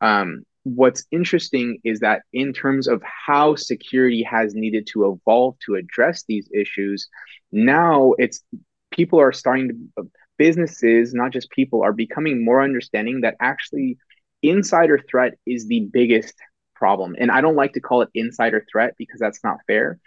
Um, 0.01 0.43
what's 0.63 1.05
interesting 1.11 1.79
is 1.83 1.99
that 1.99 2.21
in 2.31 2.53
terms 2.53 2.87
of 2.87 3.01
how 3.03 3.55
security 3.55 4.23
has 4.23 4.55
needed 4.55 4.87
to 4.87 5.11
evolve 5.11 5.57
to 5.65 5.75
address 5.75 6.23
these 6.27 6.49
issues, 6.53 7.07
now 7.51 8.13
it's 8.17 8.41
people 8.91 9.19
are 9.19 9.33
starting 9.33 9.91
to 9.95 10.09
businesses, 10.45 11.13
not 11.13 11.32
just 11.32 11.49
people, 11.51 11.84
are 11.84 11.93
becoming 11.93 12.43
more 12.43 12.62
understanding 12.62 13.21
that 13.21 13.36
actually 13.39 13.97
insider 14.41 14.99
threat 15.10 15.34
is 15.45 15.67
the 15.67 15.82
biggest 15.99 16.36
problem. 16.75 17.15
And 17.19 17.29
I 17.32 17.39
don't 17.41 17.56
like 17.63 17.73
to 17.73 17.82
call 17.82 18.01
it 18.01 18.10
insider 18.13 18.65
threat 18.71 18.95
because 18.97 19.19
that's 19.19 19.43
not 19.43 19.58
fair. 19.67 19.99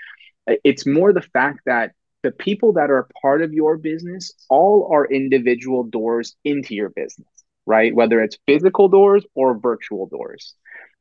It's 0.70 0.86
more 0.86 1.12
the 1.12 1.28
fact 1.38 1.60
that 1.66 1.92
the 2.22 2.32
people 2.32 2.74
that 2.74 2.90
are 2.90 3.08
part 3.22 3.40
of 3.42 3.52
your 3.52 3.76
business 3.76 4.32
all 4.48 4.90
are 4.92 5.06
individual 5.06 5.84
doors 5.84 6.36
into 6.44 6.74
your 6.74 6.90
business 6.90 7.36
right? 7.66 7.94
Whether 7.94 8.20
it's 8.22 8.38
physical 8.46 8.88
doors 8.88 9.24
or 9.34 9.58
virtual 9.58 10.06
doors. 10.06 10.54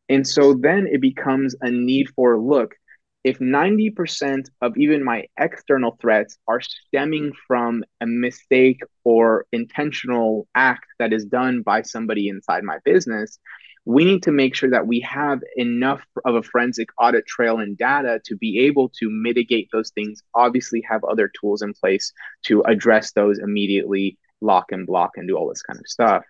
And 0.09 0.27
so 0.27 0.53
then 0.53 0.87
it 0.91 1.01
becomes 1.01 1.55
a 1.61 1.69
need 1.69 2.09
for 2.15 2.37
look, 2.37 2.75
if 3.25 3.39
90% 3.39 4.51
of 4.61 4.77
even 4.77 5.03
my 5.03 5.25
external 5.39 5.97
threats 5.99 6.37
are 6.47 6.61
stemming 6.61 7.33
from 7.47 7.83
a 7.99 8.05
mistake 8.05 8.81
or 9.03 9.47
intentional 9.51 10.47
act 10.53 10.85
that 10.99 11.11
is 11.11 11.25
done 11.25 11.63
by 11.63 11.81
somebody 11.81 12.29
inside 12.29 12.63
my 12.63 12.77
business, 12.85 13.39
we 13.83 14.05
need 14.05 14.21
to 14.23 14.31
make 14.31 14.53
sure 14.53 14.69
that 14.69 14.85
we 14.85 14.99
have 14.99 15.41
enough 15.57 16.03
of 16.23 16.35
a 16.35 16.43
forensic 16.43 16.89
audit 16.99 17.25
trail 17.25 17.57
and 17.57 17.75
data 17.79 18.21
to 18.25 18.37
be 18.37 18.59
able 18.59 18.89
to 18.89 19.09
mitigate 19.09 19.69
those 19.71 19.89
things. 19.89 20.21
Obviously, 20.35 20.83
have 20.87 21.03
other 21.03 21.27
tools 21.27 21.63
in 21.63 21.73
place 21.73 22.13
to 22.43 22.61
address 22.61 23.11
those 23.13 23.39
immediately, 23.39 24.19
lock 24.39 24.71
and 24.71 24.85
block, 24.85 25.13
and 25.15 25.27
do 25.27 25.35
all 25.35 25.49
this 25.49 25.63
kind 25.63 25.79
of 25.79 25.87
stuff. 25.87 26.23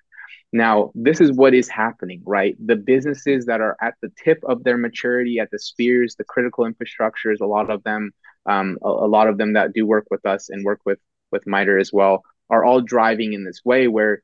Now, 0.55 0.93
this 0.95 1.19
is 1.19 1.33
what 1.33 1.53
is 1.53 1.67
happening, 1.67 2.21
right? 2.25 2.55
The 2.65 2.77
businesses 2.77 3.47
that 3.47 3.59
are 3.59 3.75
at 3.81 3.95
the 4.01 4.09
tip 4.23 4.39
of 4.47 4.63
their 4.63 4.77
maturity, 4.77 5.37
at 5.37 5.51
the 5.51 5.59
spheres, 5.59 6.15
the 6.15 6.23
critical 6.23 6.63
infrastructures, 6.63 7.41
a 7.41 7.45
lot 7.45 7.69
of 7.69 7.83
them, 7.83 8.11
um, 8.45 8.77
a, 8.81 8.87
a, 8.87 9.09
lot 9.09 9.27
of 9.27 9.37
them 9.37 9.51
that 9.53 9.73
do 9.73 9.85
work 9.85 10.05
with 10.09 10.25
us 10.25 10.47
and 10.47 10.63
work 10.63 10.79
with 10.85 10.97
with 11.29 11.45
MITRE 11.45 11.77
as 11.77 11.91
well, 11.91 12.23
are 12.49 12.63
all 12.63 12.79
driving 12.79 13.33
in 13.33 13.43
this 13.43 13.65
way 13.65 13.89
where 13.89 14.23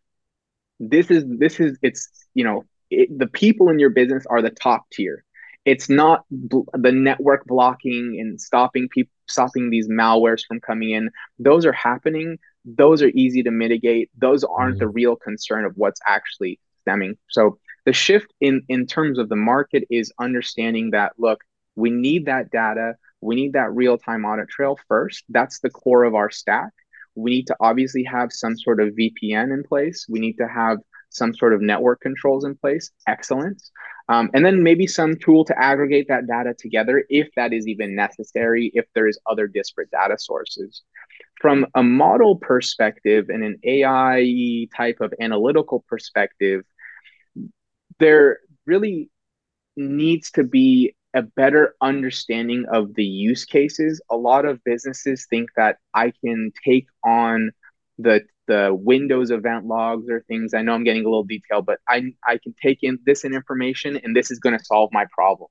this 0.79 1.11
is 1.11 1.25
this 1.27 1.59
is 1.59 1.77
it's 1.81 2.07
you 2.33 2.45
know 2.45 2.63
it, 2.89 3.09
the 3.19 3.27
people 3.27 3.67
in 3.67 3.77
your 3.77 3.89
business 3.89 4.25
are 4.29 4.41
the 4.41 4.51
top 4.51 4.89
tier. 4.89 5.25
It's 5.65 5.89
not 5.89 6.25
bl- 6.31 6.61
the 6.73 6.91
network 6.91 7.45
blocking 7.45 8.17
and 8.19 8.39
stopping 8.39 8.89
people 8.89 9.11
stopping 9.27 9.69
these 9.69 9.87
malwares 9.87 10.45
from 10.45 10.59
coming 10.59 10.91
in. 10.91 11.09
Those 11.39 11.65
are 11.65 11.71
happening 11.71 12.37
those 12.65 13.01
are 13.01 13.11
easy 13.13 13.43
to 13.43 13.51
mitigate. 13.51 14.09
Those 14.17 14.43
aren't 14.43 14.75
mm-hmm. 14.75 14.79
the 14.79 14.89
real 14.89 15.15
concern 15.15 15.65
of 15.65 15.73
what's 15.75 15.99
actually 16.05 16.59
stemming. 16.81 17.17
So 17.29 17.59
the 17.85 17.93
shift 17.93 18.31
in 18.39 18.61
in 18.69 18.85
terms 18.85 19.17
of 19.17 19.29
the 19.29 19.35
market 19.35 19.85
is 19.89 20.13
understanding 20.19 20.91
that 20.91 21.13
look, 21.17 21.41
we 21.75 21.89
need 21.89 22.25
that 22.25 22.51
data, 22.51 22.95
we 23.21 23.35
need 23.35 23.53
that 23.53 23.73
real-time 23.73 24.25
audit 24.25 24.49
trail 24.49 24.77
first. 24.87 25.23
That's 25.29 25.59
the 25.59 25.69
core 25.69 26.03
of 26.03 26.15
our 26.15 26.29
stack. 26.29 26.71
We 27.15 27.31
need 27.31 27.47
to 27.47 27.55
obviously 27.59 28.03
have 28.03 28.31
some 28.31 28.57
sort 28.57 28.79
of 28.79 28.89
VPN 28.89 29.53
in 29.53 29.63
place. 29.63 30.05
We 30.07 30.19
need 30.19 30.37
to 30.37 30.47
have 30.47 30.77
some 31.09 31.33
sort 31.33 31.53
of 31.53 31.61
network 31.61 31.99
controls 31.99 32.45
in 32.45 32.55
place. 32.55 32.89
Excellent. 33.07 33.61
Um, 34.11 34.29
and 34.33 34.45
then 34.45 34.61
maybe 34.61 34.87
some 34.87 35.15
tool 35.15 35.45
to 35.45 35.57
aggregate 35.57 36.07
that 36.09 36.27
data 36.27 36.53
together 36.53 37.05
if 37.09 37.29
that 37.37 37.53
is 37.53 37.65
even 37.65 37.95
necessary, 37.95 38.69
if 38.73 38.85
there 38.93 39.07
is 39.07 39.17
other 39.25 39.47
disparate 39.47 39.89
data 39.89 40.17
sources 40.19 40.81
from 41.39 41.65
a 41.75 41.81
model 41.81 42.35
perspective 42.35 43.29
and 43.29 43.41
an 43.43 43.57
AI 43.63 44.67
type 44.75 44.97
of 44.99 45.13
analytical 45.21 45.85
perspective, 45.87 46.63
there 47.99 48.39
really 48.65 49.09
needs 49.77 50.29
to 50.31 50.43
be 50.43 50.93
a 51.13 51.21
better 51.21 51.75
understanding 51.81 52.65
of 52.71 52.93
the 52.95 53.05
use 53.05 53.45
cases. 53.45 54.01
A 54.09 54.17
lot 54.17 54.45
of 54.45 54.63
businesses 54.65 55.25
think 55.29 55.49
that 55.55 55.77
I 55.93 56.11
can 56.23 56.51
take 56.65 56.87
on 57.05 57.51
the 57.97 58.21
the 58.51 58.63
Windows 58.73 59.31
event 59.31 59.65
logs 59.65 60.07
or 60.09 60.21
things. 60.27 60.53
I 60.53 60.61
know 60.61 60.73
I'm 60.73 60.83
getting 60.83 61.05
a 61.05 61.09
little 61.09 61.23
detailed, 61.23 61.65
but 61.65 61.79
I 61.87 62.13
I 62.25 62.37
can 62.43 62.53
take 62.61 62.79
in 62.81 62.99
this 63.05 63.25
information 63.25 63.97
and 63.97 64.15
this 64.15 64.31
is 64.31 64.39
going 64.39 64.57
to 64.57 64.63
solve 64.63 64.89
my 64.91 65.05
problem. 65.17 65.49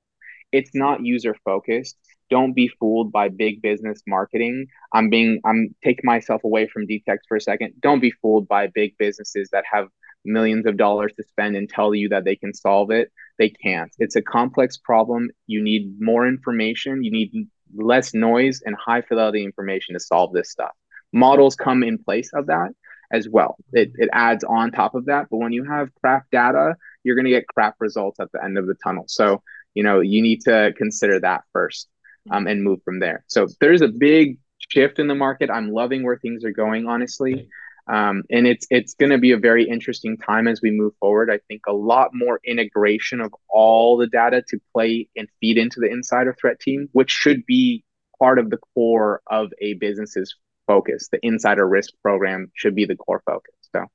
It's 0.51 0.71
not 0.73 1.05
user 1.05 1.35
focused 1.45 1.95
don't 2.31 2.53
be 2.53 2.69
fooled 2.79 3.11
by 3.11 3.27
big 3.27 3.61
business 3.61 4.01
marketing. 4.07 4.67
I'm 4.93 5.09
being 5.09 5.41
I'm 5.45 5.75
taking 5.83 6.05
myself 6.05 6.43
away 6.43 6.67
from 6.67 6.87
DTEX 6.87 7.17
for 7.27 7.35
a 7.37 7.41
second. 7.41 7.73
Don't 7.79 7.99
be 7.99 8.13
fooled 8.21 8.47
by 8.47 8.67
big 8.67 8.97
businesses 8.97 9.49
that 9.51 9.65
have 9.71 9.89
millions 10.23 10.65
of 10.65 10.77
dollars 10.77 11.11
to 11.17 11.23
spend 11.23 11.55
and 11.55 11.69
tell 11.69 11.93
you 11.93 12.07
that 12.09 12.23
they 12.23 12.37
can 12.37 12.53
solve 12.53 12.89
it. 12.89 13.11
They 13.37 13.49
can't. 13.49 13.91
It's 13.99 14.15
a 14.15 14.21
complex 14.21 14.77
problem. 14.77 15.29
You 15.45 15.61
need 15.61 15.99
more 15.99 16.25
information. 16.25 17.03
You 17.03 17.11
need 17.11 17.47
less 17.75 18.13
noise 18.13 18.61
and 18.65 18.75
high 18.75 19.01
fidelity 19.01 19.43
information 19.43 19.93
to 19.93 19.99
solve 19.99 20.31
this 20.31 20.51
stuff. 20.51 20.71
Models 21.11 21.55
come 21.55 21.83
in 21.83 21.97
place 21.97 22.31
of 22.33 22.47
that 22.47 22.69
as 23.11 23.27
well. 23.29 23.57
It, 23.73 23.91
it 23.95 24.09
adds 24.11 24.43
on 24.43 24.71
top 24.71 24.95
of 24.95 25.05
that. 25.05 25.27
But 25.29 25.37
when 25.37 25.53
you 25.53 25.63
have 25.65 25.93
crap 25.95 26.25
data, 26.31 26.75
you're 27.03 27.15
going 27.15 27.25
to 27.25 27.31
get 27.31 27.47
crap 27.47 27.75
results 27.79 28.19
at 28.19 28.31
the 28.31 28.43
end 28.43 28.57
of 28.57 28.67
the 28.67 28.75
tunnel. 28.83 29.05
So, 29.07 29.41
you 29.73 29.83
know, 29.83 29.99
you 29.99 30.21
need 30.21 30.41
to 30.41 30.73
consider 30.77 31.19
that 31.19 31.43
first 31.53 31.87
um, 32.29 32.47
and 32.47 32.63
move 32.63 32.79
from 32.83 32.99
there. 32.99 33.23
So 33.27 33.47
there's 33.59 33.81
a 33.81 33.87
big 33.87 34.37
shift 34.69 34.99
in 34.99 35.07
the 35.07 35.15
market. 35.15 35.49
I'm 35.49 35.71
loving 35.71 36.03
where 36.03 36.17
things 36.17 36.43
are 36.43 36.51
going, 36.51 36.87
honestly. 36.87 37.49
Um, 37.87 38.23
and 38.29 38.45
it's 38.45 38.67
it's 38.69 38.93
going 38.93 39.09
to 39.09 39.17
be 39.17 39.31
a 39.31 39.37
very 39.37 39.67
interesting 39.67 40.15
time 40.17 40.47
as 40.47 40.61
we 40.61 40.71
move 40.71 40.93
forward. 40.99 41.31
I 41.31 41.39
think 41.47 41.63
a 41.67 41.73
lot 41.73 42.11
more 42.13 42.39
integration 42.45 43.19
of 43.21 43.33
all 43.49 43.97
the 43.97 44.07
data 44.07 44.43
to 44.49 44.59
play 44.71 45.09
and 45.15 45.27
feed 45.39 45.57
into 45.57 45.79
the 45.79 45.89
insider 45.89 46.35
threat 46.39 46.59
team, 46.59 46.89
which 46.91 47.11
should 47.11 47.45
be 47.45 47.83
part 48.19 48.37
of 48.37 48.51
the 48.51 48.59
core 48.75 49.21
of 49.27 49.51
a 49.59 49.73
business's 49.73 50.35
focus. 50.71 51.09
The 51.11 51.19
insider 51.21 51.67
risk 51.67 51.91
program 52.01 52.51
should 52.53 52.75
be 52.75 52.85
the 52.85 52.95
core 52.95 53.21
focus. 53.25 53.53
So 53.73 53.85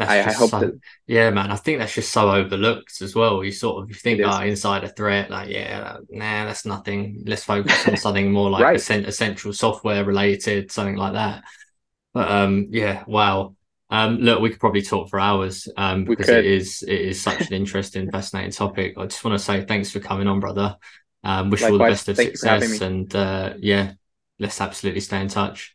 I, 0.00 0.20
I, 0.20 0.32
hope 0.32 0.50
so, 0.50 0.60
that. 0.60 0.80
Yeah, 1.06 1.30
man. 1.30 1.50
I 1.50 1.56
think 1.56 1.78
that's 1.78 1.94
just 1.94 2.12
so 2.12 2.30
overlooked 2.30 3.00
as 3.02 3.14
well. 3.14 3.44
You 3.44 3.52
sort 3.52 3.82
of 3.82 3.88
you 3.88 3.94
think 3.94 4.20
about 4.20 4.46
insider 4.46 4.88
threat, 4.88 5.30
like 5.30 5.48
yeah, 5.48 5.98
nah, 6.10 6.46
that's 6.46 6.64
nothing. 6.64 7.22
Let's 7.26 7.44
focus 7.44 7.88
on 7.88 7.96
something 8.04 8.32
more 8.32 8.50
like 8.50 8.62
right. 8.62 8.90
essential 8.90 9.52
software 9.52 10.04
related, 10.04 10.70
something 10.70 10.96
like 10.96 11.14
that. 11.14 11.44
But 12.14 12.30
um, 12.30 12.68
yeah, 12.70 13.04
wow. 13.06 13.56
Um, 13.90 14.16
look, 14.18 14.40
we 14.40 14.48
could 14.48 14.60
probably 14.60 14.82
talk 14.82 15.10
for 15.10 15.20
hours 15.20 15.68
um, 15.76 16.04
because 16.04 16.30
it 16.30 16.46
is 16.46 16.82
it 16.82 17.00
is 17.00 17.20
such 17.20 17.42
an 17.42 17.52
interesting, 17.52 18.10
fascinating 18.10 18.52
topic. 18.52 18.94
I 18.96 19.04
just 19.04 19.22
want 19.22 19.38
to 19.38 19.44
say 19.44 19.64
thanks 19.64 19.90
for 19.90 20.00
coming 20.00 20.28
on, 20.28 20.40
brother. 20.40 20.76
Um, 21.24 21.50
wish 21.50 21.60
Likewise, 21.60 21.70
you 21.70 21.82
all 21.82 21.86
the 21.86 21.92
best 21.92 22.08
of 22.08 22.16
success, 22.16 22.80
and 22.80 23.14
uh, 23.14 23.54
yeah, 23.58 23.92
let's 24.38 24.60
absolutely 24.60 25.00
stay 25.00 25.20
in 25.20 25.28
touch. 25.28 25.74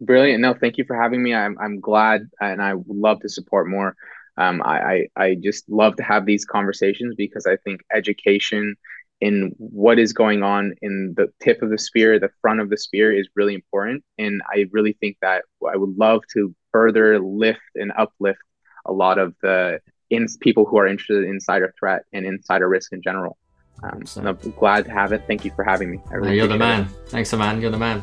Brilliant. 0.00 0.40
No, 0.40 0.54
thank 0.54 0.78
you 0.78 0.84
for 0.84 0.96
having 0.96 1.22
me. 1.22 1.34
I'm 1.34 1.58
I'm 1.58 1.80
glad, 1.80 2.28
and 2.40 2.62
I 2.62 2.74
would 2.74 2.96
love 2.96 3.20
to 3.20 3.28
support 3.28 3.68
more. 3.68 3.96
Um, 4.36 4.62
I, 4.64 5.08
I 5.16 5.24
I 5.24 5.34
just 5.34 5.68
love 5.68 5.96
to 5.96 6.02
have 6.02 6.24
these 6.24 6.44
conversations 6.44 7.14
because 7.16 7.46
I 7.46 7.56
think 7.56 7.82
education 7.92 8.76
in 9.20 9.54
what 9.58 9.98
is 9.98 10.12
going 10.12 10.42
on 10.42 10.74
in 10.80 11.14
the 11.16 11.30
tip 11.42 11.62
of 11.62 11.70
the 11.70 11.78
spear, 11.78 12.18
the 12.18 12.30
front 12.40 12.60
of 12.60 12.70
the 12.70 12.76
spear 12.76 13.12
is 13.12 13.28
really 13.34 13.54
important. 13.54 14.02
And 14.18 14.40
I 14.46 14.66
really 14.72 14.94
think 14.94 15.18
that 15.20 15.44
I 15.70 15.76
would 15.76 15.96
love 15.98 16.22
to 16.32 16.54
further 16.72 17.18
lift 17.18 17.60
and 17.74 17.92
uplift 17.96 18.40
a 18.86 18.92
lot 18.92 19.18
of 19.18 19.34
the 19.42 19.80
in 20.08 20.26
people 20.40 20.64
who 20.64 20.78
are 20.78 20.86
interested 20.86 21.24
in 21.24 21.30
insider 21.30 21.72
threat 21.78 22.02
and 22.12 22.24
insider 22.24 22.68
risk 22.68 22.92
in 22.92 23.02
general. 23.02 23.36
Um, 23.82 24.04
so 24.04 24.22
I'm 24.22 24.36
glad 24.52 24.86
to 24.86 24.90
have 24.90 25.12
it. 25.12 25.22
Thank 25.26 25.44
you 25.44 25.52
for 25.54 25.64
having 25.64 25.90
me. 25.90 26.00
Really 26.10 26.36
you're 26.36 26.48
the 26.48 26.58
man. 26.58 26.82
It. 26.84 27.10
Thanks, 27.10 27.32
man. 27.32 27.60
You're 27.60 27.70
the 27.70 27.78
man. 27.78 28.02